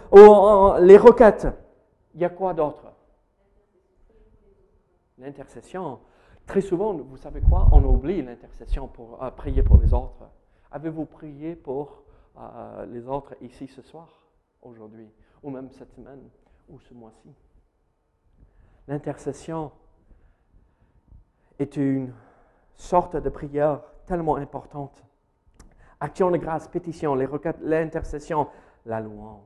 les 0.79 0.97
requêtes. 0.97 1.47
Il 2.13 2.21
y 2.21 2.25
a 2.25 2.29
quoi 2.29 2.53
d'autre? 2.53 2.83
L'intercession. 5.17 5.99
Très 6.45 6.61
souvent, 6.61 6.93
vous 6.93 7.17
savez 7.17 7.41
quoi? 7.41 7.67
On 7.71 7.83
oublie 7.83 8.21
l'intercession 8.21 8.87
pour 8.87 9.17
prier 9.37 9.63
pour 9.63 9.77
les 9.77 9.93
autres. 9.93 10.29
Avez-vous 10.71 11.05
prié 11.05 11.55
pour 11.55 12.03
les 12.87 13.07
autres 13.07 13.35
ici 13.41 13.67
ce 13.67 13.81
soir 13.81 14.07
aujourd'hui, 14.61 15.09
ou 15.43 15.49
même 15.51 15.69
cette 15.71 15.93
semaine, 15.93 16.23
ou 16.69 16.79
ce 16.79 16.93
mois-ci? 16.93 17.29
L'intercession 18.87 19.71
est 21.59 21.75
une 21.75 22.13
sorte 22.75 23.15
de 23.15 23.29
prière 23.29 23.81
tellement 24.05 24.37
importante. 24.37 25.03
Action 25.99 26.31
de 26.31 26.37
grâce, 26.37 26.67
pétition, 26.67 27.15
les 27.15 27.25
requêtes, 27.25 27.57
l'intercession, 27.61 28.47
la 28.85 29.01
louange. 29.01 29.41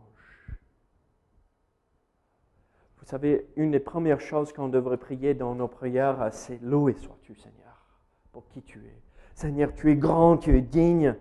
Vous 2.99 3.05
savez, 3.05 3.47
une 3.55 3.71
des 3.71 3.79
premières 3.79 4.21
choses 4.21 4.53
qu'on 4.53 4.67
devrait 4.67 4.97
prier 4.97 5.33
dans 5.33 5.55
nos 5.55 5.67
prières, 5.67 6.29
c'est 6.31 6.61
loué 6.61 6.93
sois-tu, 6.93 7.33
Seigneur, 7.35 7.85
pour 8.31 8.47
qui 8.49 8.61
tu 8.61 8.79
es. 8.79 9.01
Seigneur, 9.33 9.73
tu 9.73 9.89
es 9.89 9.95
grand, 9.95 10.37
tu 10.37 10.55
es 10.55 10.61
digne 10.61 11.15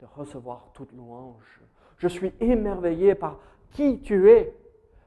de 0.00 0.06
recevoir 0.06 0.70
toute 0.72 0.92
louange. 0.92 1.62
Je 1.98 2.08
suis 2.08 2.32
émerveillé 2.40 3.14
par 3.14 3.38
qui 3.70 4.00
tu 4.00 4.30
es. 4.30 4.52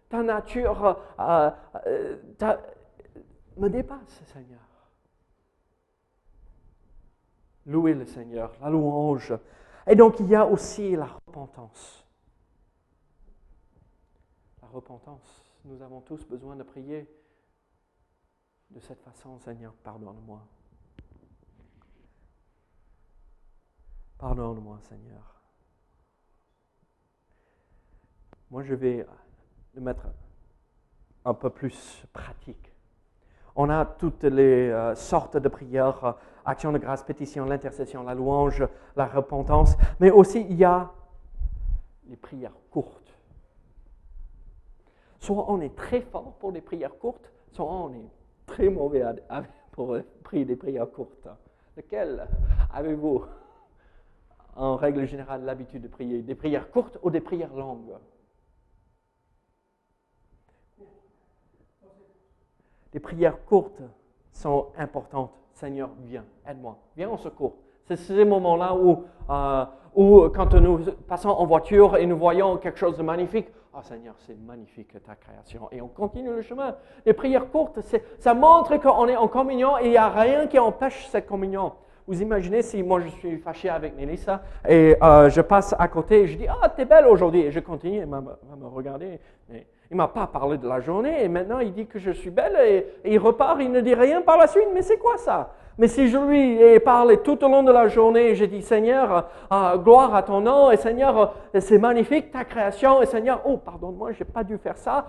Ta 0.09 0.23
nature 0.23 0.97
euh, 1.19 1.51
euh, 1.85 2.57
me 3.57 3.69
dépasse, 3.69 4.23
Seigneur. 4.25 4.61
Louez 7.65 7.93
le 7.93 8.05
Seigneur, 8.05 8.53
la 8.61 8.69
louange. 8.69 9.33
Et 9.85 9.95
donc 9.95 10.19
il 10.19 10.27
y 10.27 10.35
a 10.35 10.45
aussi 10.45 10.95
la 10.95 11.07
repentance. 11.27 12.05
La 14.61 14.69
repentance. 14.69 15.43
Nous 15.65 15.81
avons 15.81 15.99
tous 16.01 16.25
besoin 16.25 16.55
de 16.55 16.63
prier 16.63 17.09
de 18.69 18.79
cette 18.79 19.01
façon, 19.01 19.37
Seigneur, 19.39 19.73
pardonne-moi. 19.83 20.41
Pardonne-moi, 24.17 24.79
Seigneur. 24.81 25.35
Moi, 28.49 28.63
je 28.63 28.73
vais 28.73 29.05
le 29.77 29.83
mettre 29.83 30.07
un 31.23 31.33
peu 31.33 31.49
plus 31.49 32.03
pratique. 32.11 32.73
On 33.55 33.69
a 33.69 33.85
toutes 33.85 34.23
les 34.23 34.69
euh, 34.69 34.95
sortes 34.95 35.37
de 35.37 35.47
prières, 35.49 36.03
euh, 36.03 36.11
action 36.45 36.71
de 36.71 36.79
grâce, 36.79 37.03
pétition, 37.03 37.45
l'intercession, 37.45 38.03
la 38.03 38.15
louange, 38.15 38.65
la 38.95 39.05
repentance, 39.05 39.75
mais 39.99 40.09
aussi 40.09 40.41
il 40.49 40.57
y 40.57 40.63
a 40.63 40.91
les 42.07 42.17
prières 42.17 42.55
courtes. 42.71 43.13
Soit 45.19 45.45
on 45.51 45.61
est 45.61 45.75
très 45.75 46.01
fort 46.01 46.33
pour 46.39 46.51
les 46.51 46.61
prières 46.61 46.97
courtes, 46.97 47.31
soit 47.51 47.65
on 47.65 47.93
est 47.93 48.09
très 48.45 48.69
mauvais 48.69 49.03
pour 49.71 49.97
prier 50.23 50.45
des 50.45 50.55
prières 50.55 50.89
courtes. 50.89 51.27
Lequel 51.75 52.27
avez-vous 52.73 53.25
en 54.55 54.75
règle 54.75 55.05
générale 55.05 55.43
l'habitude 55.43 55.83
de 55.83 55.87
prier? 55.87 56.23
Des 56.23 56.35
prières 56.35 56.71
courtes 56.71 56.97
ou 57.03 57.11
des 57.11 57.21
prières 57.21 57.53
longues? 57.53 57.93
Les 62.97 63.01
prières 63.01 63.45
courtes 63.45 63.83
sont 64.31 64.69
importantes. 64.75 65.29
Seigneur, 65.51 65.91
viens, 65.99 66.25
aide-moi. 66.49 66.79
Viens 66.95 67.11
en 67.11 67.17
secours. 67.17 67.53
C'est 67.85 67.95
ces 67.95 68.25
moments-là 68.25 68.73
où, 68.73 69.03
euh, 69.29 69.65
où, 69.93 70.29
quand 70.29 70.55
nous 70.55 70.79
passons 71.07 71.29
en 71.29 71.45
voiture 71.45 71.95
et 71.97 72.07
nous 72.07 72.17
voyons 72.17 72.57
quelque 72.57 72.79
chose 72.79 72.97
de 72.97 73.03
magnifique, 73.03 73.49
oh 73.75 73.83
Seigneur, 73.83 74.15
c'est 74.17 74.35
magnifique 74.35 74.93
ta 75.03 75.13
création. 75.13 75.69
Et 75.71 75.79
on 75.79 75.87
continue 75.89 76.29
le 76.29 76.41
chemin. 76.41 76.75
Les 77.05 77.13
prières 77.13 77.51
courtes, 77.51 77.81
ça 78.17 78.33
montre 78.33 78.77
qu'on 78.77 79.07
est 79.07 79.15
en 79.15 79.27
communion 79.27 79.77
et 79.77 79.85
il 79.85 79.91
n'y 79.91 79.97
a 79.97 80.09
rien 80.09 80.47
qui 80.47 80.57
empêche 80.57 81.05
cette 81.11 81.27
communion. 81.27 81.73
Vous 82.07 82.19
imaginez 82.23 82.63
si 82.63 82.81
moi 82.81 82.99
je 83.01 83.09
suis 83.09 83.37
fâché 83.37 83.69
avec 83.69 83.95
Mélissa 83.95 84.41
et 84.67 84.95
euh, 85.03 85.29
je 85.29 85.41
passe 85.41 85.75
à 85.77 85.87
côté 85.87 86.21
et 86.21 86.27
je 86.27 86.35
dis 86.35 86.47
Ah, 86.47 86.67
t'es 86.69 86.85
belle 86.85 87.05
aujourd'hui. 87.05 87.41
Et 87.41 87.51
je 87.51 87.59
continue, 87.59 87.99
elle 87.99 88.09
va 88.09 88.21
me 88.21 88.65
regarder. 88.65 89.19
Il 89.89 89.95
m'a 89.97 90.07
pas 90.07 90.27
parlé 90.27 90.57
de 90.57 90.67
la 90.67 90.79
journée 90.79 91.23
et 91.23 91.29
maintenant 91.29 91.59
il 91.59 91.73
dit 91.73 91.87
que 91.87 91.99
je 91.99 92.11
suis 92.11 92.29
belle 92.29 92.57
et, 92.65 92.85
il 93.05 93.19
repart, 93.19 93.57
il 93.61 93.71
ne 93.71 93.81
dit 93.81 93.95
rien 93.95 94.21
par 94.21 94.37
la 94.37 94.47
suite. 94.47 94.67
Mais 94.73 94.81
c'est 94.81 94.97
quoi 94.97 95.17
ça? 95.17 95.53
Mais 95.77 95.87
si 95.87 96.07
je 96.07 96.17
lui 96.17 96.61
ai 96.61 96.79
parlé 96.79 97.21
tout 97.21 97.43
au 97.43 97.47
long 97.47 97.63
de 97.63 97.71
la 97.71 97.87
journée, 97.87 98.33
j'ai 98.35 98.47
dit 98.47 98.63
Seigneur, 98.63 99.29
euh, 99.51 99.77
gloire 99.77 100.13
à 100.15 100.23
ton 100.23 100.41
nom 100.41 100.71
et 100.71 100.77
Seigneur, 100.77 101.35
euh, 101.55 101.59
c'est 101.59 101.77
magnifique 101.77 102.31
ta 102.31 102.43
création 102.43 103.01
et 103.01 103.05
Seigneur, 103.05 103.41
oh 103.45 103.57
pardonne-moi, 103.57 104.11
j'ai 104.13 104.25
pas 104.25 104.43
dû 104.43 104.57
faire 104.57 104.77
ça. 104.77 105.07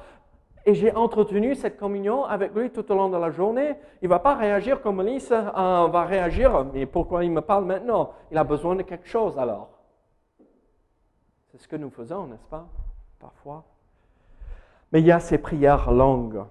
Et 0.67 0.75
j'ai 0.75 0.95
entretenu 0.95 1.55
cette 1.55 1.79
communion 1.79 2.25
avec 2.25 2.55
lui 2.55 2.71
tout 2.71 2.93
au 2.93 2.95
long 2.95 3.09
de 3.09 3.17
la 3.17 3.31
journée. 3.31 3.77
Il 4.03 4.09
va 4.09 4.19
pas 4.19 4.35
réagir 4.35 4.83
comme 4.83 5.01
Alice 5.01 5.33
euh, 5.33 5.43
va 5.53 6.05
réagir. 6.05 6.67
Mais 6.75 6.85
pourquoi 6.85 7.25
il 7.25 7.31
me 7.31 7.41
parle 7.41 7.65
maintenant? 7.65 8.11
Il 8.31 8.37
a 8.37 8.45
besoin 8.45 8.77
de 8.77 8.83
quelque 8.83 9.09
chose 9.09 9.39
alors. 9.39 9.71
C'est 11.51 11.59
ce 11.59 11.67
que 11.67 11.77
nous 11.77 11.89
faisons, 11.89 12.27
n'est-ce 12.27 12.47
pas? 12.47 12.67
Parfois. 13.19 13.65
Mais 14.93 15.01
il 15.01 15.07
y 15.07 15.13
a 15.13 15.21
ces 15.21 15.39
prières 15.39 15.91
longues. 15.91 16.45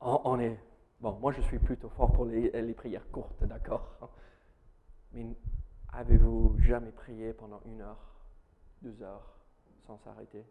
On, 0.00 0.38
est. 0.38 0.58
Bon, 1.00 1.18
moi 1.20 1.32
je 1.32 1.40
suis 1.40 1.58
plutôt 1.58 1.88
fort 1.88 2.12
pour 2.12 2.24
les, 2.24 2.50
les 2.50 2.74
prières 2.74 3.08
courtes, 3.10 3.42
d'accord? 3.44 3.96
Mais 5.12 5.26
avez-vous 5.92 6.56
jamais 6.60 6.90
prié 6.90 7.32
pendant 7.32 7.60
une 7.66 7.80
heure, 7.80 8.14
deux 8.82 9.02
heures, 9.02 9.34
sans 9.86 9.98
s'arrêter? 9.98 10.44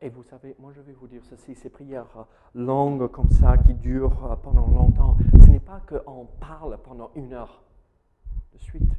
Et 0.00 0.08
vous 0.08 0.22
savez, 0.22 0.54
moi 0.58 0.72
je 0.72 0.80
vais 0.80 0.92
vous 0.92 1.08
dire 1.08 1.24
ceci, 1.24 1.54
ces 1.56 1.70
prières 1.70 2.26
longues 2.54 3.10
comme 3.10 3.30
ça, 3.30 3.58
qui 3.58 3.74
durent 3.74 4.38
pendant 4.42 4.68
longtemps, 4.68 5.16
ce 5.40 5.50
n'est 5.50 5.60
pas 5.60 5.80
qu'on 5.88 6.26
parle 6.40 6.78
pendant 6.82 7.10
une 7.16 7.32
heure 7.32 7.62
de 8.52 8.58
suite. 8.58 8.92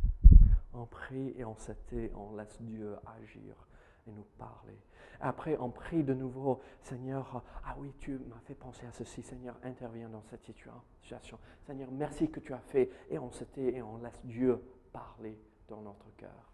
On 0.73 0.85
prie 0.85 1.33
et 1.37 1.45
on 1.45 1.55
s'était, 1.55 2.11
on 2.15 2.35
laisse 2.35 2.61
Dieu 2.61 2.95
agir 3.21 3.67
et 4.07 4.11
nous 4.11 4.25
parler. 4.37 4.77
Après, 5.19 5.57
on 5.59 5.69
prie 5.69 6.03
de 6.03 6.13
nouveau, 6.13 6.61
Seigneur, 6.81 7.43
ah 7.65 7.75
oui, 7.77 7.93
tu 7.99 8.19
m'as 8.19 8.39
fait 8.45 8.55
penser 8.55 8.85
à 8.85 8.91
ceci, 8.91 9.21
Seigneur, 9.21 9.57
interviens 9.63 10.09
dans 10.09 10.23
cette 10.23 10.43
situation. 10.43 11.37
Seigneur, 11.65 11.89
merci 11.91 12.29
que 12.29 12.39
tu 12.39 12.53
as 12.53 12.59
fait. 12.59 12.89
Et 13.09 13.19
on 13.19 13.31
s'était 13.31 13.75
et 13.75 13.81
on 13.81 13.97
laisse 13.97 14.21
Dieu 14.23 14.61
parler 14.93 15.37
dans 15.67 15.81
notre 15.81 16.15
cœur. 16.15 16.48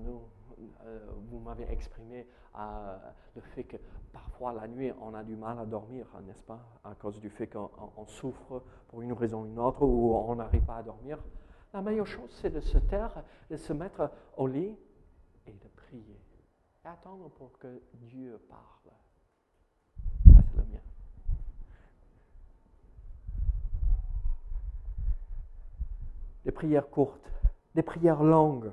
Nous, 0.00 0.22
euh, 0.84 0.98
vous 1.30 1.38
m'avez 1.38 1.70
exprimé 1.70 2.26
euh, 2.56 2.98
le 3.34 3.40
fait 3.40 3.64
que 3.64 3.76
parfois 4.12 4.52
la 4.52 4.68
nuit, 4.68 4.92
on 5.00 5.14
a 5.14 5.24
du 5.24 5.36
mal 5.36 5.58
à 5.58 5.64
dormir, 5.64 6.06
n'est-ce 6.26 6.42
pas, 6.42 6.60
à 6.84 6.94
cause 6.94 7.20
du 7.20 7.30
fait 7.30 7.48
qu'on 7.48 8.06
souffre 8.06 8.62
pour 8.88 9.02
une 9.02 9.12
raison 9.12 9.42
ou 9.42 9.46
une 9.46 9.58
autre, 9.58 9.82
ou 9.82 10.14
on 10.14 10.36
n'arrive 10.36 10.64
pas 10.64 10.76
à 10.76 10.82
dormir. 10.82 11.18
La 11.72 11.82
meilleure 11.82 12.06
chose, 12.06 12.30
c'est 12.40 12.50
de 12.50 12.60
se 12.60 12.78
taire, 12.78 13.24
de 13.50 13.56
se 13.56 13.72
mettre 13.72 14.10
au 14.36 14.46
lit 14.46 14.76
et 15.46 15.52
de 15.52 15.68
prier. 15.74 16.20
Et 16.84 16.88
attendre 16.88 17.28
pour 17.30 17.58
que 17.58 17.82
Dieu 17.94 18.40
parle. 18.48 18.94
Ça, 20.26 20.42
c'est 20.50 20.56
le 20.56 20.64
mien. 20.64 20.80
Des 26.44 26.52
prières 26.52 26.88
courtes, 26.90 27.32
des 27.74 27.82
prières 27.82 28.22
longues 28.22 28.70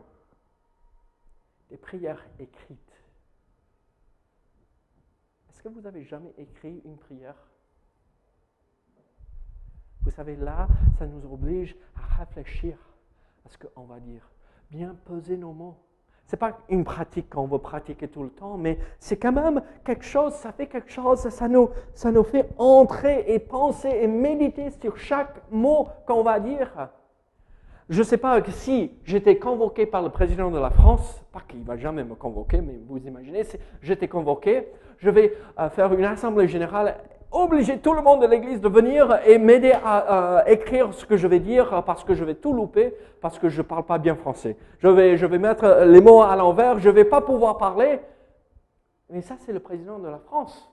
des 1.71 1.77
prières 1.77 2.23
écrites. 2.37 3.01
Est-ce 5.49 5.61
que 5.61 5.69
vous 5.69 5.87
avez 5.87 6.03
jamais 6.03 6.33
écrit 6.37 6.81
une 6.83 6.97
prière? 6.97 7.35
Vous 10.01 10.11
savez, 10.11 10.35
là, 10.35 10.67
ça 10.99 11.07
nous 11.07 11.25
oblige 11.31 11.77
à 11.95 12.17
réfléchir 12.17 12.77
à 13.45 13.49
ce 13.49 13.57
qu'on 13.57 13.85
va 13.85 14.01
dire. 14.01 14.29
Bien 14.69 14.95
peser 15.05 15.37
nos 15.37 15.53
mots. 15.53 15.77
Ce 16.25 16.35
n'est 16.35 16.39
pas 16.39 16.59
une 16.67 16.83
pratique 16.83 17.29
qu'on 17.29 17.47
veut 17.47 17.59
pratiquer 17.59 18.09
tout 18.09 18.23
le 18.23 18.31
temps, 18.31 18.57
mais 18.57 18.77
c'est 18.99 19.17
quand 19.17 19.31
même 19.31 19.61
quelque 19.85 20.05
chose, 20.05 20.33
ça 20.33 20.51
fait 20.51 20.67
quelque 20.67 20.91
chose, 20.91 21.19
ça 21.29 21.47
nous, 21.47 21.69
ça 21.93 22.11
nous 22.11 22.23
fait 22.23 22.49
entrer 22.57 23.33
et 23.33 23.39
penser 23.39 23.89
et 23.89 24.07
méditer 24.07 24.71
sur 24.71 24.97
chaque 24.97 25.49
mot 25.51 25.87
qu'on 26.05 26.23
va 26.23 26.39
dire. 26.41 26.89
Je 27.91 27.99
ne 27.99 28.03
sais 28.05 28.17
pas 28.17 28.41
si 28.51 28.89
j'étais 29.03 29.37
convoqué 29.37 29.85
par 29.85 30.01
le 30.01 30.07
président 30.07 30.49
de 30.49 30.57
la 30.57 30.69
France, 30.69 31.21
pas 31.33 31.41
qu'il 31.41 31.59
ne 31.59 31.65
va 31.65 31.75
jamais 31.75 32.05
me 32.05 32.15
convoquer, 32.15 32.61
mais 32.61 32.79
vous 32.87 33.05
imaginez, 33.05 33.43
si 33.43 33.57
j'étais 33.81 34.07
convoqué, 34.07 34.69
je 34.99 35.09
vais 35.09 35.35
euh, 35.59 35.69
faire 35.69 35.91
une 35.93 36.05
assemblée 36.05 36.47
générale, 36.47 36.95
obliger 37.31 37.79
tout 37.79 37.93
le 37.93 38.01
monde 38.01 38.21
de 38.21 38.27
l'Église 38.27 38.61
de 38.61 38.69
venir 38.69 39.19
et 39.25 39.37
m'aider 39.37 39.73
à, 39.83 40.45
écrire 40.47 40.93
ce 40.93 41.05
que 41.05 41.17
je 41.17 41.27
vais 41.27 41.41
dire 41.41 41.83
parce 41.83 42.05
que 42.05 42.13
je 42.13 42.23
vais 42.23 42.35
tout 42.35 42.53
louper, 42.53 42.95
parce 43.19 43.37
que 43.37 43.49
je 43.49 43.57
ne 43.57 43.67
parle 43.67 43.83
pas 43.83 43.97
bien 43.97 44.15
français. 44.15 44.55
Je 44.79 44.87
vais, 44.87 45.17
je 45.17 45.25
vais 45.25 45.37
mettre 45.37 45.83
les 45.83 45.99
mots 45.99 46.21
à 46.21 46.33
l'envers, 46.37 46.79
je 46.79 46.87
ne 46.87 46.95
vais 46.95 47.05
pas 47.05 47.19
pouvoir 47.19 47.57
parler. 47.57 47.99
Mais 49.09 49.21
ça, 49.21 49.35
c'est 49.39 49.51
le 49.51 49.59
président 49.59 49.99
de 49.99 50.07
la 50.07 50.19
France. 50.19 50.71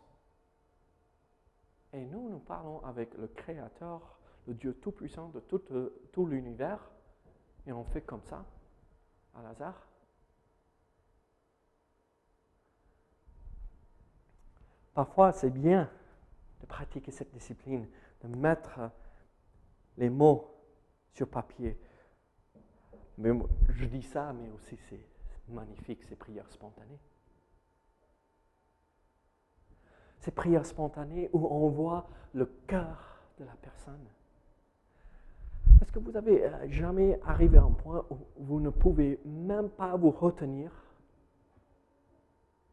Et 1.92 2.04
nous, 2.04 2.28
nous 2.30 2.38
parlons 2.38 2.80
avec 2.88 3.18
le 3.18 3.26
Créateur, 3.26 4.20
le 4.46 4.54
Dieu 4.54 4.78
Tout-Puissant 4.80 5.32
de 5.34 5.42
euh, 5.72 6.00
tout 6.12 6.24
l'univers 6.24 6.78
et 7.66 7.72
on 7.72 7.84
fait 7.84 8.02
comme 8.02 8.22
ça, 8.22 8.44
à 9.34 9.48
hasard. 9.48 9.86
Parfois, 14.94 15.32
c'est 15.32 15.50
bien 15.50 15.88
de 16.60 16.66
pratiquer 16.66 17.12
cette 17.12 17.32
discipline, 17.32 17.86
de 18.22 18.28
mettre 18.28 18.90
les 19.96 20.10
mots 20.10 20.54
sur 21.12 21.28
papier. 21.28 21.78
Mais 23.16 23.30
je 23.68 23.84
dis 23.84 24.02
ça, 24.02 24.32
mais 24.32 24.50
aussi 24.50 24.76
c'est 24.88 25.04
magnifique, 25.48 26.02
ces 26.04 26.16
prières 26.16 26.50
spontanées. 26.50 26.98
Ces 30.20 30.30
prières 30.30 30.66
spontanées 30.66 31.30
où 31.32 31.46
on 31.46 31.68
voit 31.68 32.08
le 32.32 32.46
cœur 32.66 33.20
de 33.38 33.44
la 33.44 33.54
personne. 33.54 34.06
Est-ce 35.80 35.92
que 35.92 35.98
vous 35.98 36.16
avez 36.16 36.44
euh, 36.44 36.50
jamais 36.68 37.18
arrivé 37.24 37.58
à 37.58 37.62
un 37.62 37.70
point 37.70 38.04
où 38.10 38.16
vous 38.38 38.60
ne 38.60 38.70
pouvez 38.70 39.20
même 39.24 39.68
pas 39.68 39.96
vous 39.96 40.10
retenir 40.10 40.70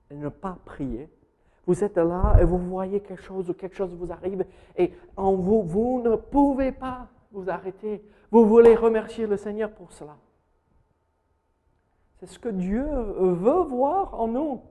et 0.09 0.15
ne 0.15 0.29
pas 0.29 0.57
prier? 0.65 1.09
Vous 1.67 1.83
êtes 1.83 1.97
là 1.97 2.37
et 2.39 2.43
vous 2.43 2.57
voyez 2.57 2.99
quelque 2.99 3.23
chose 3.23 3.49
ou 3.49 3.53
quelque 3.53 3.75
chose 3.75 3.95
vous 3.95 4.11
arrive 4.11 4.45
et 4.77 4.93
en 5.17 5.33
vous, 5.33 5.63
vous 5.63 6.01
ne 6.01 6.15
pouvez 6.15 6.71
pas 6.71 7.07
vous 7.31 7.49
arrêter. 7.49 8.03
Vous 8.31 8.45
voulez 8.45 8.75
remercier 8.75 9.25
le 9.25 9.37
Seigneur 9.37 9.71
pour 9.71 9.91
cela. 9.91 10.15
C'est 12.19 12.27
ce 12.27 12.39
que 12.39 12.49
Dieu 12.49 12.83
veut 12.83 13.63
voir 13.63 14.19
en 14.19 14.27
nous. 14.27 14.61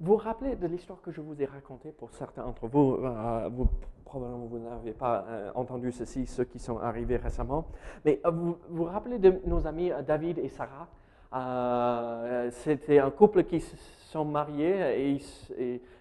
Vous 0.00 0.12
vous 0.12 0.16
rappelez 0.16 0.56
de 0.56 0.66
l'histoire 0.66 0.98
que 1.02 1.10
je 1.10 1.20
vous 1.20 1.42
ai 1.42 1.44
racontée 1.44 1.92
pour 1.92 2.10
certains 2.12 2.42
d'entre 2.42 2.66
vous, 2.66 2.96
euh, 3.04 3.50
vous 3.52 3.68
probablement 4.06 4.46
vous 4.46 4.58
n'avez 4.58 4.92
pas 4.92 5.26
euh, 5.28 5.50
entendu 5.54 5.92
ceci, 5.92 6.24
ceux 6.24 6.44
qui 6.44 6.58
sont 6.58 6.78
arrivés 6.78 7.18
récemment, 7.18 7.66
mais 8.06 8.18
euh, 8.24 8.30
vous 8.30 8.56
vous 8.70 8.84
rappelez 8.84 9.18
de 9.18 9.38
nos 9.44 9.66
amis 9.66 9.92
David 10.06 10.38
et 10.38 10.48
Sarah 10.48 10.88
C'était 12.50 12.98
un 12.98 13.10
couple 13.10 13.44
qui 13.44 13.60
se 13.60 13.76
sont 14.10 14.24
mariés 14.24 15.02
et 15.02 15.20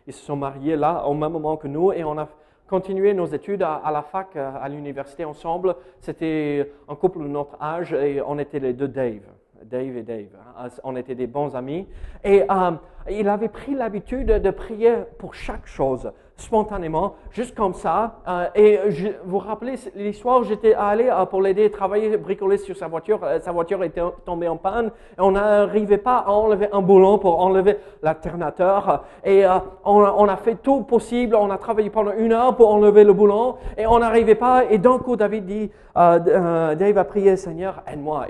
ils, 0.07 0.13
se 0.13 0.25
sont 0.25 0.37
mariés 0.37 0.77
là 0.77 1.05
au 1.05 1.13
même 1.13 1.33
moment 1.33 1.57
que 1.57 1.67
nous 1.67 1.91
et 1.91 2.05
on 2.05 2.17
a 2.17 2.29
continué 2.69 3.13
nos 3.13 3.25
études 3.25 3.63
à 3.63 3.91
la 3.91 4.01
fac, 4.01 4.33
à 4.37 4.69
l'université 4.69 5.25
ensemble. 5.25 5.75
C'était 5.99 6.71
un 6.87 6.95
couple 6.95 7.19
de 7.23 7.27
notre 7.27 7.61
âge 7.61 7.91
et 7.91 8.21
on 8.25 8.39
était 8.39 8.59
les 8.59 8.71
deux 8.71 8.87
Dave. 8.87 9.38
Dave 9.65 9.97
et 9.97 10.03
Dave. 10.03 10.27
Hein. 10.57 10.67
On 10.83 10.95
était 10.95 11.15
des 11.15 11.27
bons 11.27 11.55
amis. 11.55 11.87
Et 12.23 12.43
euh, 12.43 12.71
il 13.09 13.27
avait 13.27 13.49
pris 13.49 13.73
l'habitude 13.73 14.27
de 14.27 14.51
prier 14.51 14.93
pour 15.17 15.33
chaque 15.33 15.65
chose, 15.65 16.11
spontanément, 16.35 17.15
juste 17.31 17.55
comme 17.55 17.73
ça. 17.73 18.19
Euh, 18.27 18.47
et 18.55 18.79
vous 19.23 19.31
vous 19.31 19.37
rappelez 19.39 19.75
l'histoire, 19.95 20.43
j'étais 20.43 20.73
allé 20.73 21.09
euh, 21.09 21.25
pour 21.25 21.41
l'aider 21.41 21.65
à 21.65 21.69
travailler, 21.69 22.17
bricoler 22.17 22.57
sur 22.57 22.75
sa 22.75 22.87
voiture. 22.87 23.19
sa 23.41 23.51
voiture 23.51 23.83
était 23.83 24.01
tombée 24.25 24.47
en 24.47 24.57
panne. 24.57 24.91
On 25.17 25.31
n'arrivait 25.31 25.97
pas 25.97 26.17
à 26.17 26.31
enlever 26.31 26.69
un 26.71 26.81
boulon 26.81 27.17
pour 27.17 27.39
enlever 27.39 27.77
l'alternateur. 28.01 29.05
Et 29.23 29.45
on, 29.85 30.27
a 30.27 30.37
fait 30.37 30.55
tout 30.55 30.81
possible. 30.81 31.35
On 31.35 31.49
a 31.49 31.57
travaillé 31.57 31.89
pendant 31.89 32.13
une 32.13 32.33
heure 32.33 32.55
pour 32.55 32.69
enlever 32.69 33.03
le 33.03 33.13
boulon. 33.13 33.55
Et 33.77 33.87
on 33.87 33.99
n'arrivait 33.99 34.35
pas. 34.35 34.65
Et 34.69 34.77
d'un 34.77 34.99
coup, 34.99 35.15
David 35.15 35.45
dit, 35.45 35.71
Dave 35.95 36.97
a 36.97 37.03
prié, 37.03 37.35
Seigneur, 37.35 37.81
aide-moi. 37.87 38.27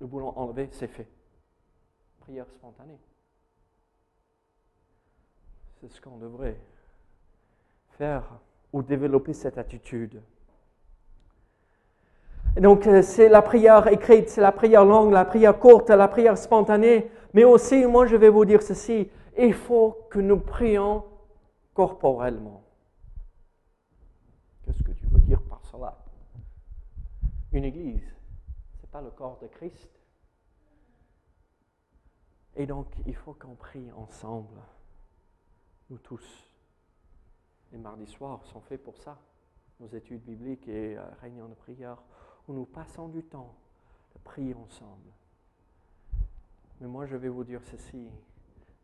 Le 0.00 0.06
boulon 0.06 0.32
enlevé, 0.36 0.68
c'est 0.72 0.88
fait. 0.88 1.08
Prière 2.20 2.46
spontanée. 2.48 2.98
c'est 5.80 5.88
ce 5.88 6.00
qu'on 6.00 6.16
devrait 6.16 6.56
faire 7.98 8.24
ou 8.72 8.82
développer 8.82 9.32
cette 9.32 9.58
attitude. 9.58 10.20
Donc, 12.56 12.86
euh, 12.86 13.02
c'est 13.02 13.28
la 13.28 13.42
prière 13.42 13.86
écrite, 13.88 14.30
c'est 14.30 14.40
la 14.40 14.52
prière 14.52 14.84
longue, 14.84 15.12
la 15.12 15.24
prière 15.24 15.58
courte, 15.58 15.90
la 15.90 16.08
prière 16.08 16.38
spontanée. 16.38 17.10
Mais 17.34 17.44
aussi, 17.44 17.84
moi, 17.84 18.06
je 18.06 18.16
vais 18.16 18.30
vous 18.30 18.46
dire 18.46 18.62
ceci, 18.62 19.10
il 19.38 19.52
faut 19.52 20.06
que 20.10 20.18
nous 20.18 20.38
prions 20.38 21.04
corporellement. 21.74 22.62
Qu'est-ce 24.64 24.82
que 24.82 24.92
tu 24.92 25.06
veux 25.06 25.20
dire 25.20 25.42
par 25.42 25.60
cela? 25.70 25.98
Une 27.52 27.64
église, 27.64 28.15
pas 28.96 29.02
le 29.02 29.10
corps 29.10 29.38
de 29.42 29.46
Christ. 29.46 29.90
Et 32.54 32.64
donc, 32.64 32.86
il 33.04 33.14
faut 33.14 33.34
qu'on 33.34 33.54
prie 33.54 33.92
ensemble, 33.92 34.58
nous 35.90 35.98
tous. 35.98 36.48
Les 37.72 37.78
mardis 37.78 38.06
soirs 38.06 38.42
sont 38.46 38.62
faits 38.62 38.82
pour 38.82 38.96
ça, 38.96 39.18
nos 39.80 39.88
études 39.88 40.24
bibliques 40.24 40.66
et 40.66 40.96
euh, 40.96 41.04
réunions 41.20 41.48
de 41.48 41.54
prière, 41.54 41.98
où 42.48 42.54
nous 42.54 42.64
passons 42.64 43.08
du 43.08 43.22
temps 43.22 43.54
de 44.14 44.20
prier 44.20 44.54
ensemble. 44.54 45.12
Mais 46.80 46.86
moi, 46.86 47.04
je 47.04 47.16
vais 47.16 47.28
vous 47.28 47.44
dire 47.44 47.62
ceci. 47.64 48.08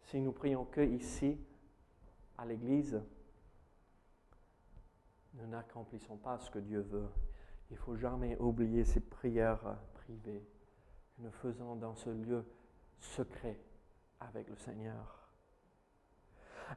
Si 0.03 0.21
nous 0.21 0.33
prions 0.33 0.67
que 0.67 0.83
ici, 0.83 1.39
à 2.37 2.45
l'église, 2.45 3.01
nous 5.33 5.47
n'accomplissons 5.47 6.19
pas 6.19 6.39
ce 6.39 6.51
que 6.51 6.59
Dieu 6.59 6.81
veut. 6.81 7.09
Il 7.71 7.79
faut 7.79 7.97
jamais 7.97 8.37
oublier 8.37 8.85
ces 8.85 9.01
prières 9.01 9.79
privées 10.05 10.43
que 11.17 11.23
nous 11.23 11.31
faisons 11.31 11.77
dans 11.77 11.95
ce 11.95 12.11
lieu 12.11 12.45
secret 12.99 13.57
avec 14.21 14.49
le 14.49 14.57
Seigneur. 14.57 15.29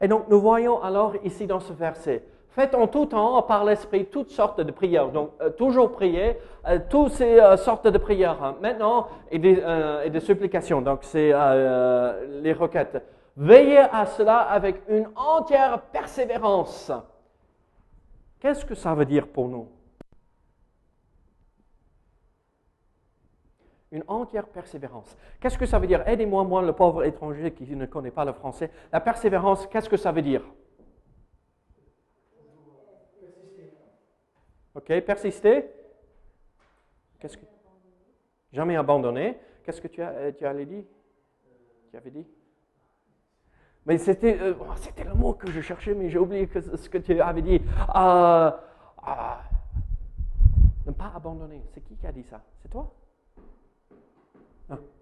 Et 0.02 0.08
donc, 0.08 0.28
nous 0.30 0.40
voyons 0.40 0.82
alors 0.82 1.14
ici 1.24 1.48
dans 1.48 1.60
ce 1.60 1.74
verset, 1.74 2.24
faites 2.50 2.76
en 2.76 2.88
tout 2.88 3.06
temps 3.06 3.42
par 3.44 3.64
l'Esprit 3.64 4.06
toutes 4.06 4.30
sortes 4.30 4.60
de 4.60 4.72
prières. 4.72 5.10
Donc, 5.10 5.32
euh, 5.42 5.50
toujours 5.50 5.92
prier, 5.92 6.38
euh, 6.68 6.80
toutes 6.90 7.12
ces 7.12 7.40
euh, 7.40 7.58
sortes 7.58 7.88
de 7.88 7.98
prières. 7.98 8.44
Hein. 8.44 8.56
Maintenant, 8.62 9.08
et 9.32 9.40
des, 9.40 9.64
et 10.04 10.10
des, 10.10 10.20
supplications. 10.20 10.82
Donc, 10.82 11.04
c'est 11.04 11.32
les 12.42 12.54
requêtes. 12.54 13.02
Veillez 13.38 13.80
à 13.80 14.06
cela 14.06 14.40
avec 14.40 14.82
une 14.88 15.10
entière 15.16 15.82
persévérance. 15.82 16.92
Qu'est-ce 18.40 18.66
que 18.66 18.76
ça 18.76 18.94
veut 18.94 19.06
dire 19.06 19.28
pour 19.28 19.48
nous? 19.48 19.68
Une 23.91 24.04
entière 24.08 24.48
persévérance. 24.48 25.15
Qu'est-ce 25.39 25.58
que 25.58 25.65
ça 25.65 25.80
veut 25.80 25.88
dire? 25.88 26.08
Aidez-moi, 26.08 26.43
moi, 26.43 26.62
le 26.62 26.74
pauvre 26.74 27.04
étranger 27.04 27.54
qui 27.54 27.63
ne 27.76 27.86
connaît 27.86 28.12
pas 28.12 28.26
le 28.26 28.34
français. 28.34 28.71
La 28.91 29.00
persévérance, 29.00 29.67
qu'est-ce 29.67 29.89
que 29.89 29.98
ça 29.98 30.12
veut 30.12 30.21
dire? 30.21 30.41
Ok, 34.74 35.00
persister. 35.02 35.69
Qu'est-ce 37.19 37.38
que 37.38 37.45
jamais 38.56 38.76
abandonné. 38.76 39.38
Qu'est-ce 39.63 39.82
que 39.82 39.88
tu 39.88 40.02
as, 40.02 40.32
tu 40.32 40.45
allais 40.45 40.65
dire? 40.65 40.84
Tu 41.91 41.98
avais 41.98 42.12
dit? 42.12 42.26
Mais 43.86 43.98
c'était, 43.98 44.39
euh, 44.39 44.56
oh, 44.60 44.74
c'était 44.78 45.04
le 45.04 45.13
mot 45.13 45.34
que 45.34 45.52
je 45.52 45.62
cherchais, 45.62 45.93
mais 45.93 46.10
j'ai 46.10 46.17
oublié 46.17 46.48
ce 46.48 46.89
que 46.89 46.98
tu 46.98 47.21
avais 47.21 47.41
dit. 47.41 47.62
Euh, 47.95 48.52
euh, 49.08 49.36
ne 50.88 50.91
pas 50.91 51.12
abandonner. 51.15 51.62
C'est 51.74 51.82
qui 51.82 51.95
qui 51.95 52.08
a 52.08 52.12
dit 52.12 52.24
ça? 52.24 52.41
C'est 52.62 52.69
toi? 52.69 52.91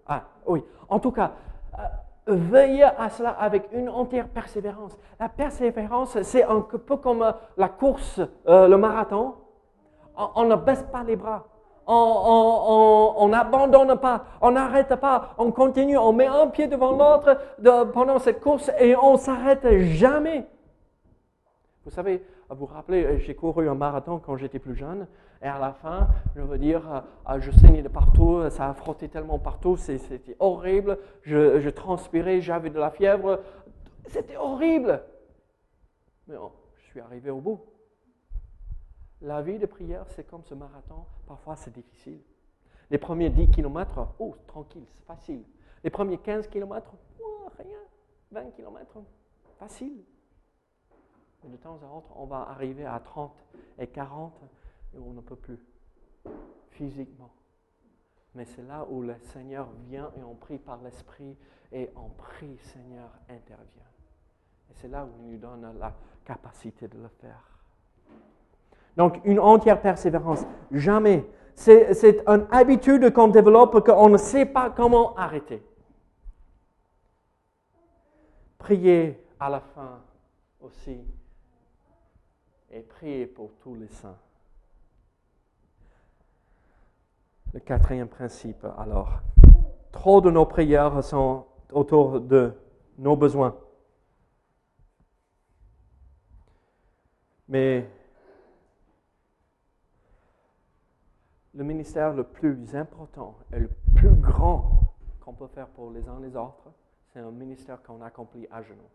Ah, 0.06 0.22
oui. 0.46 0.62
En 0.88 0.98
tout 0.98 1.12
cas, 1.12 1.32
euh, 1.78 1.82
veillez 2.36 2.84
à 2.84 3.08
cela 3.10 3.30
avec 3.30 3.68
une 3.72 3.88
entière 3.88 4.28
persévérance. 4.28 4.96
La 5.20 5.28
persévérance, 5.28 6.20
c'est 6.22 6.44
un 6.44 6.60
peu 6.60 6.96
comme 6.96 7.22
euh, 7.22 7.32
la 7.56 7.68
course, 7.68 8.20
euh, 8.48 8.68
le 8.68 8.76
marathon. 8.76 9.34
On, 10.36 10.44
ne 10.44 10.54
baisse 10.54 10.84
pas 10.92 11.02
les 11.02 11.16
bras. 11.16 11.44
On 11.86 13.26
n'abandonne 13.28 13.96
pas, 13.96 14.24
on 14.40 14.52
n'arrête 14.52 14.94
pas, 14.94 15.34
on 15.36 15.50
continue, 15.50 15.98
on 15.98 16.12
met 16.12 16.26
un 16.26 16.46
pied 16.46 16.66
devant 16.68 16.92
l'autre 16.92 17.36
pendant 17.92 18.18
cette 18.20 18.40
course 18.40 18.70
et 18.78 18.96
on 18.96 19.16
s'arrête 19.16 19.68
jamais. 19.80 20.46
Vous 21.84 21.90
savez, 21.90 22.24
vous 22.48 22.56
vous 22.56 22.66
rappelez, 22.66 23.18
j'ai 23.18 23.34
couru 23.34 23.68
un 23.68 23.74
marathon 23.74 24.18
quand 24.18 24.36
j'étais 24.36 24.58
plus 24.58 24.74
jeune, 24.74 25.06
et 25.42 25.46
à 25.46 25.58
la 25.58 25.74
fin, 25.74 26.08
je 26.34 26.40
veux 26.40 26.56
dire, 26.56 26.90
euh, 26.90 27.00
euh, 27.28 27.40
je 27.40 27.50
saignais 27.50 27.82
de 27.82 27.88
partout, 27.88 28.48
ça 28.48 28.70
a 28.70 28.74
frotté 28.74 29.10
tellement 29.10 29.38
partout, 29.38 29.76
c'était 29.76 30.36
horrible, 30.38 30.98
je, 31.22 31.68
transpirais, 31.68 32.40
j'avais 32.40 32.70
de 32.70 32.78
la 32.78 32.90
fièvre, 32.90 33.42
c'était 34.06 34.36
horrible. 34.36 35.02
Mais 36.26 36.36
je 36.76 36.84
suis 36.84 37.00
arrivé 37.00 37.30
au 37.30 37.40
bout. 37.40 37.60
La 39.20 39.42
vie 39.42 39.58
de 39.58 39.66
prière, 39.66 40.06
c'est 40.08 40.26
comme 40.26 40.44
ce 40.44 40.54
marathon, 40.54 41.04
parfois 41.26 41.54
c'est 41.56 41.72
difficile. 41.72 42.20
Les 42.90 42.98
premiers 42.98 43.28
10 43.28 43.50
km, 43.50 44.08
oh, 44.18 44.36
tranquille, 44.46 44.86
c'est 44.96 45.04
facile. 45.04 45.44
Les 45.82 45.90
premiers 45.90 46.18
15 46.18 46.48
km, 46.48 46.94
oh, 47.20 47.48
rien. 47.58 47.78
20 48.32 48.50
km, 48.52 49.02
facile 49.58 50.02
de 51.48 51.56
temps 51.56 51.78
à 51.82 51.96
autre, 51.96 52.10
on 52.16 52.26
va 52.26 52.48
arriver 52.50 52.84
à 52.86 52.98
30 53.00 53.32
et 53.78 53.86
40 53.86 54.32
et 54.94 54.98
on 54.98 55.12
ne 55.12 55.20
peut 55.20 55.36
plus 55.36 55.58
physiquement. 56.70 57.30
Mais 58.34 58.44
c'est 58.44 58.66
là 58.66 58.86
où 58.90 59.02
le 59.02 59.14
Seigneur 59.20 59.68
vient 59.88 60.10
et 60.18 60.22
on 60.24 60.34
prie 60.34 60.58
par 60.58 60.82
l'Esprit 60.82 61.36
et 61.72 61.90
on 61.96 62.08
prie, 62.08 62.56
Seigneur, 62.58 63.10
intervient. 63.28 63.90
Et 64.70 64.74
c'est 64.74 64.88
là 64.88 65.04
où 65.04 65.10
il 65.20 65.32
nous 65.32 65.38
donne 65.38 65.78
la 65.78 65.94
capacité 66.24 66.88
de 66.88 66.98
le 66.98 67.08
faire. 67.08 67.54
Donc, 68.96 69.20
une 69.24 69.40
entière 69.40 69.80
persévérance. 69.80 70.44
Jamais. 70.70 71.28
C'est 71.54 72.22
une 72.26 72.46
habitude 72.50 73.12
qu'on 73.12 73.28
développe 73.28 73.84
qu'on 73.86 74.08
ne 74.08 74.16
sait 74.16 74.46
pas 74.46 74.70
comment 74.70 75.14
arrêter. 75.14 75.62
Priez 78.58 79.24
à 79.38 79.50
la 79.50 79.60
fin 79.60 80.00
aussi 80.60 81.04
et 82.74 82.82
prier 82.82 83.26
pour 83.26 83.52
tous 83.60 83.76
les 83.76 83.86
saints. 83.86 84.18
Le 87.52 87.60
quatrième 87.60 88.08
principe, 88.08 88.66
alors, 88.76 89.20
trop 89.92 90.20
de 90.20 90.28
nos 90.28 90.44
prières 90.44 91.02
sont 91.04 91.46
autour 91.70 92.20
de 92.20 92.52
nos 92.98 93.16
besoins. 93.16 93.56
Mais 97.46 97.88
le 101.54 101.62
ministère 101.62 102.12
le 102.12 102.24
plus 102.24 102.74
important 102.74 103.38
et 103.52 103.60
le 103.60 103.70
plus 103.94 104.16
grand 104.16 104.96
qu'on 105.20 105.34
peut 105.34 105.46
faire 105.46 105.68
pour 105.68 105.92
les 105.92 106.08
uns 106.08 106.18
les 106.20 106.34
autres, 106.34 106.72
c'est 107.12 107.20
un 107.20 107.30
ministère 107.30 107.80
qu'on 107.84 108.02
accomplit 108.02 108.48
à 108.50 108.62
genoux, 108.62 108.90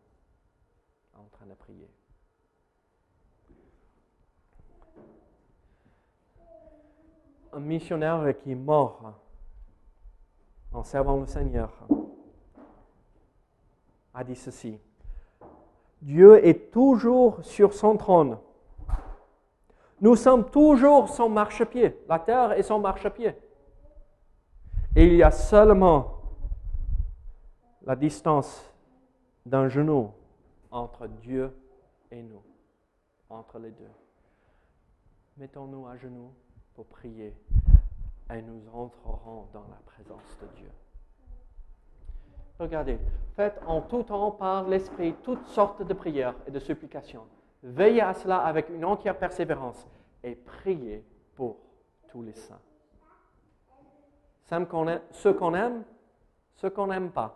en 1.15 1.23
train 1.31 1.45
de 1.45 1.53
prier. 1.53 1.89
Un 7.53 7.59
missionnaire 7.59 8.37
qui 8.37 8.51
est 8.51 8.55
mort 8.55 9.13
en 10.71 10.83
servant 10.83 11.17
le 11.17 11.25
Seigneur 11.25 11.71
a 14.13 14.23
dit 14.23 14.35
ceci. 14.35 14.77
Dieu 16.01 16.45
est 16.45 16.71
toujours 16.71 17.43
sur 17.43 17.73
son 17.73 17.97
trône. 17.97 18.37
Nous 20.01 20.15
sommes 20.15 20.49
toujours 20.49 21.09
son 21.09 21.29
marchepied. 21.29 21.97
La 22.07 22.19
terre 22.19 22.53
est 22.53 22.63
son 22.63 22.79
marchepied. 22.79 23.35
Et 24.95 25.05
il 25.05 25.15
y 25.15 25.23
a 25.23 25.31
seulement 25.31 26.21
la 27.83 27.95
distance 27.95 28.65
d'un 29.45 29.67
genou 29.67 30.11
entre 30.71 31.07
Dieu 31.07 31.53
et 32.11 32.21
nous, 32.21 32.41
entre 33.29 33.59
les 33.59 33.71
deux. 33.71 33.91
Mettons-nous 35.37 35.87
à 35.87 35.97
genoux 35.97 36.31
prier 36.83 37.33
et 38.31 38.41
nous 38.41 38.61
entrerons 38.73 39.47
dans 39.53 39.63
la 39.69 39.79
présence 39.85 40.37
de 40.41 40.47
Dieu. 40.57 40.71
Regardez, 42.59 42.99
faites 43.35 43.59
en 43.65 43.81
tout 43.81 44.03
temps 44.03 44.31
par 44.31 44.67
l'Esprit 44.67 45.15
toutes 45.23 45.45
sortes 45.47 45.81
de 45.81 45.93
prières 45.93 46.35
et 46.45 46.51
de 46.51 46.59
supplications. 46.59 47.25
Veillez 47.63 48.01
à 48.01 48.13
cela 48.13 48.39
avec 48.39 48.69
une 48.69 48.85
entière 48.85 49.17
persévérance 49.17 49.87
et 50.23 50.35
priez 50.35 51.03
pour 51.35 51.57
tous 52.09 52.21
les 52.21 52.33
saints. 52.33 52.59
Ceux 54.49 54.65
qu'on 54.65 54.87
aime, 54.87 55.83
ceux 56.55 56.69
qu'on 56.69 56.87
n'aime 56.87 57.11
pas. 57.11 57.35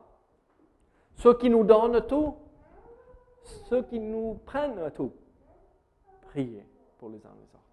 Ceux 1.16 1.38
qui 1.38 1.50
nous 1.50 1.64
donnent 1.64 2.06
tout, 2.08 2.36
ceux 3.44 3.84
qui 3.84 4.00
nous 4.00 4.40
prennent 4.46 4.92
tout. 4.96 5.14
Priez 6.22 6.66
pour 6.98 7.10
les 7.10 7.26
uns 7.26 7.34
les 7.40 7.46
autres. 7.54 7.73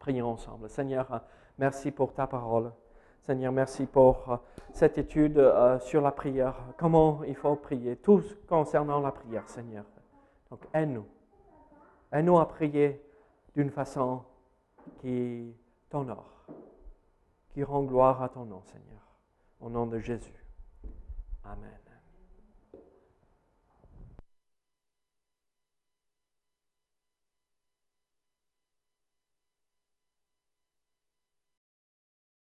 Prions 0.00 0.32
ensemble. 0.32 0.68
Seigneur, 0.68 1.22
merci 1.58 1.92
pour 1.92 2.12
ta 2.12 2.26
parole. 2.26 2.72
Seigneur, 3.22 3.52
merci 3.52 3.86
pour 3.86 4.30
euh, 4.30 4.36
cette 4.72 4.98
étude 4.98 5.38
euh, 5.38 5.78
sur 5.78 6.00
la 6.00 6.10
prière, 6.10 6.56
comment 6.78 7.22
il 7.24 7.36
faut 7.36 7.54
prier, 7.54 7.96
tout 7.96 8.22
concernant 8.48 8.98
la 9.00 9.12
prière, 9.12 9.48
Seigneur. 9.48 9.84
Donc, 10.50 10.66
aide-nous. 10.74 11.06
Aide-nous 12.12 12.38
à 12.38 12.48
prier 12.48 13.00
d'une 13.54 13.70
façon 13.70 14.24
qui 15.00 15.54
t'honore, 15.90 16.46
qui 17.50 17.62
rend 17.62 17.82
gloire 17.82 18.22
à 18.22 18.30
ton 18.30 18.46
nom, 18.46 18.62
Seigneur. 18.64 19.02
Au 19.60 19.68
nom 19.68 19.86
de 19.86 19.98
Jésus. 19.98 20.44
Amen. 21.44 21.89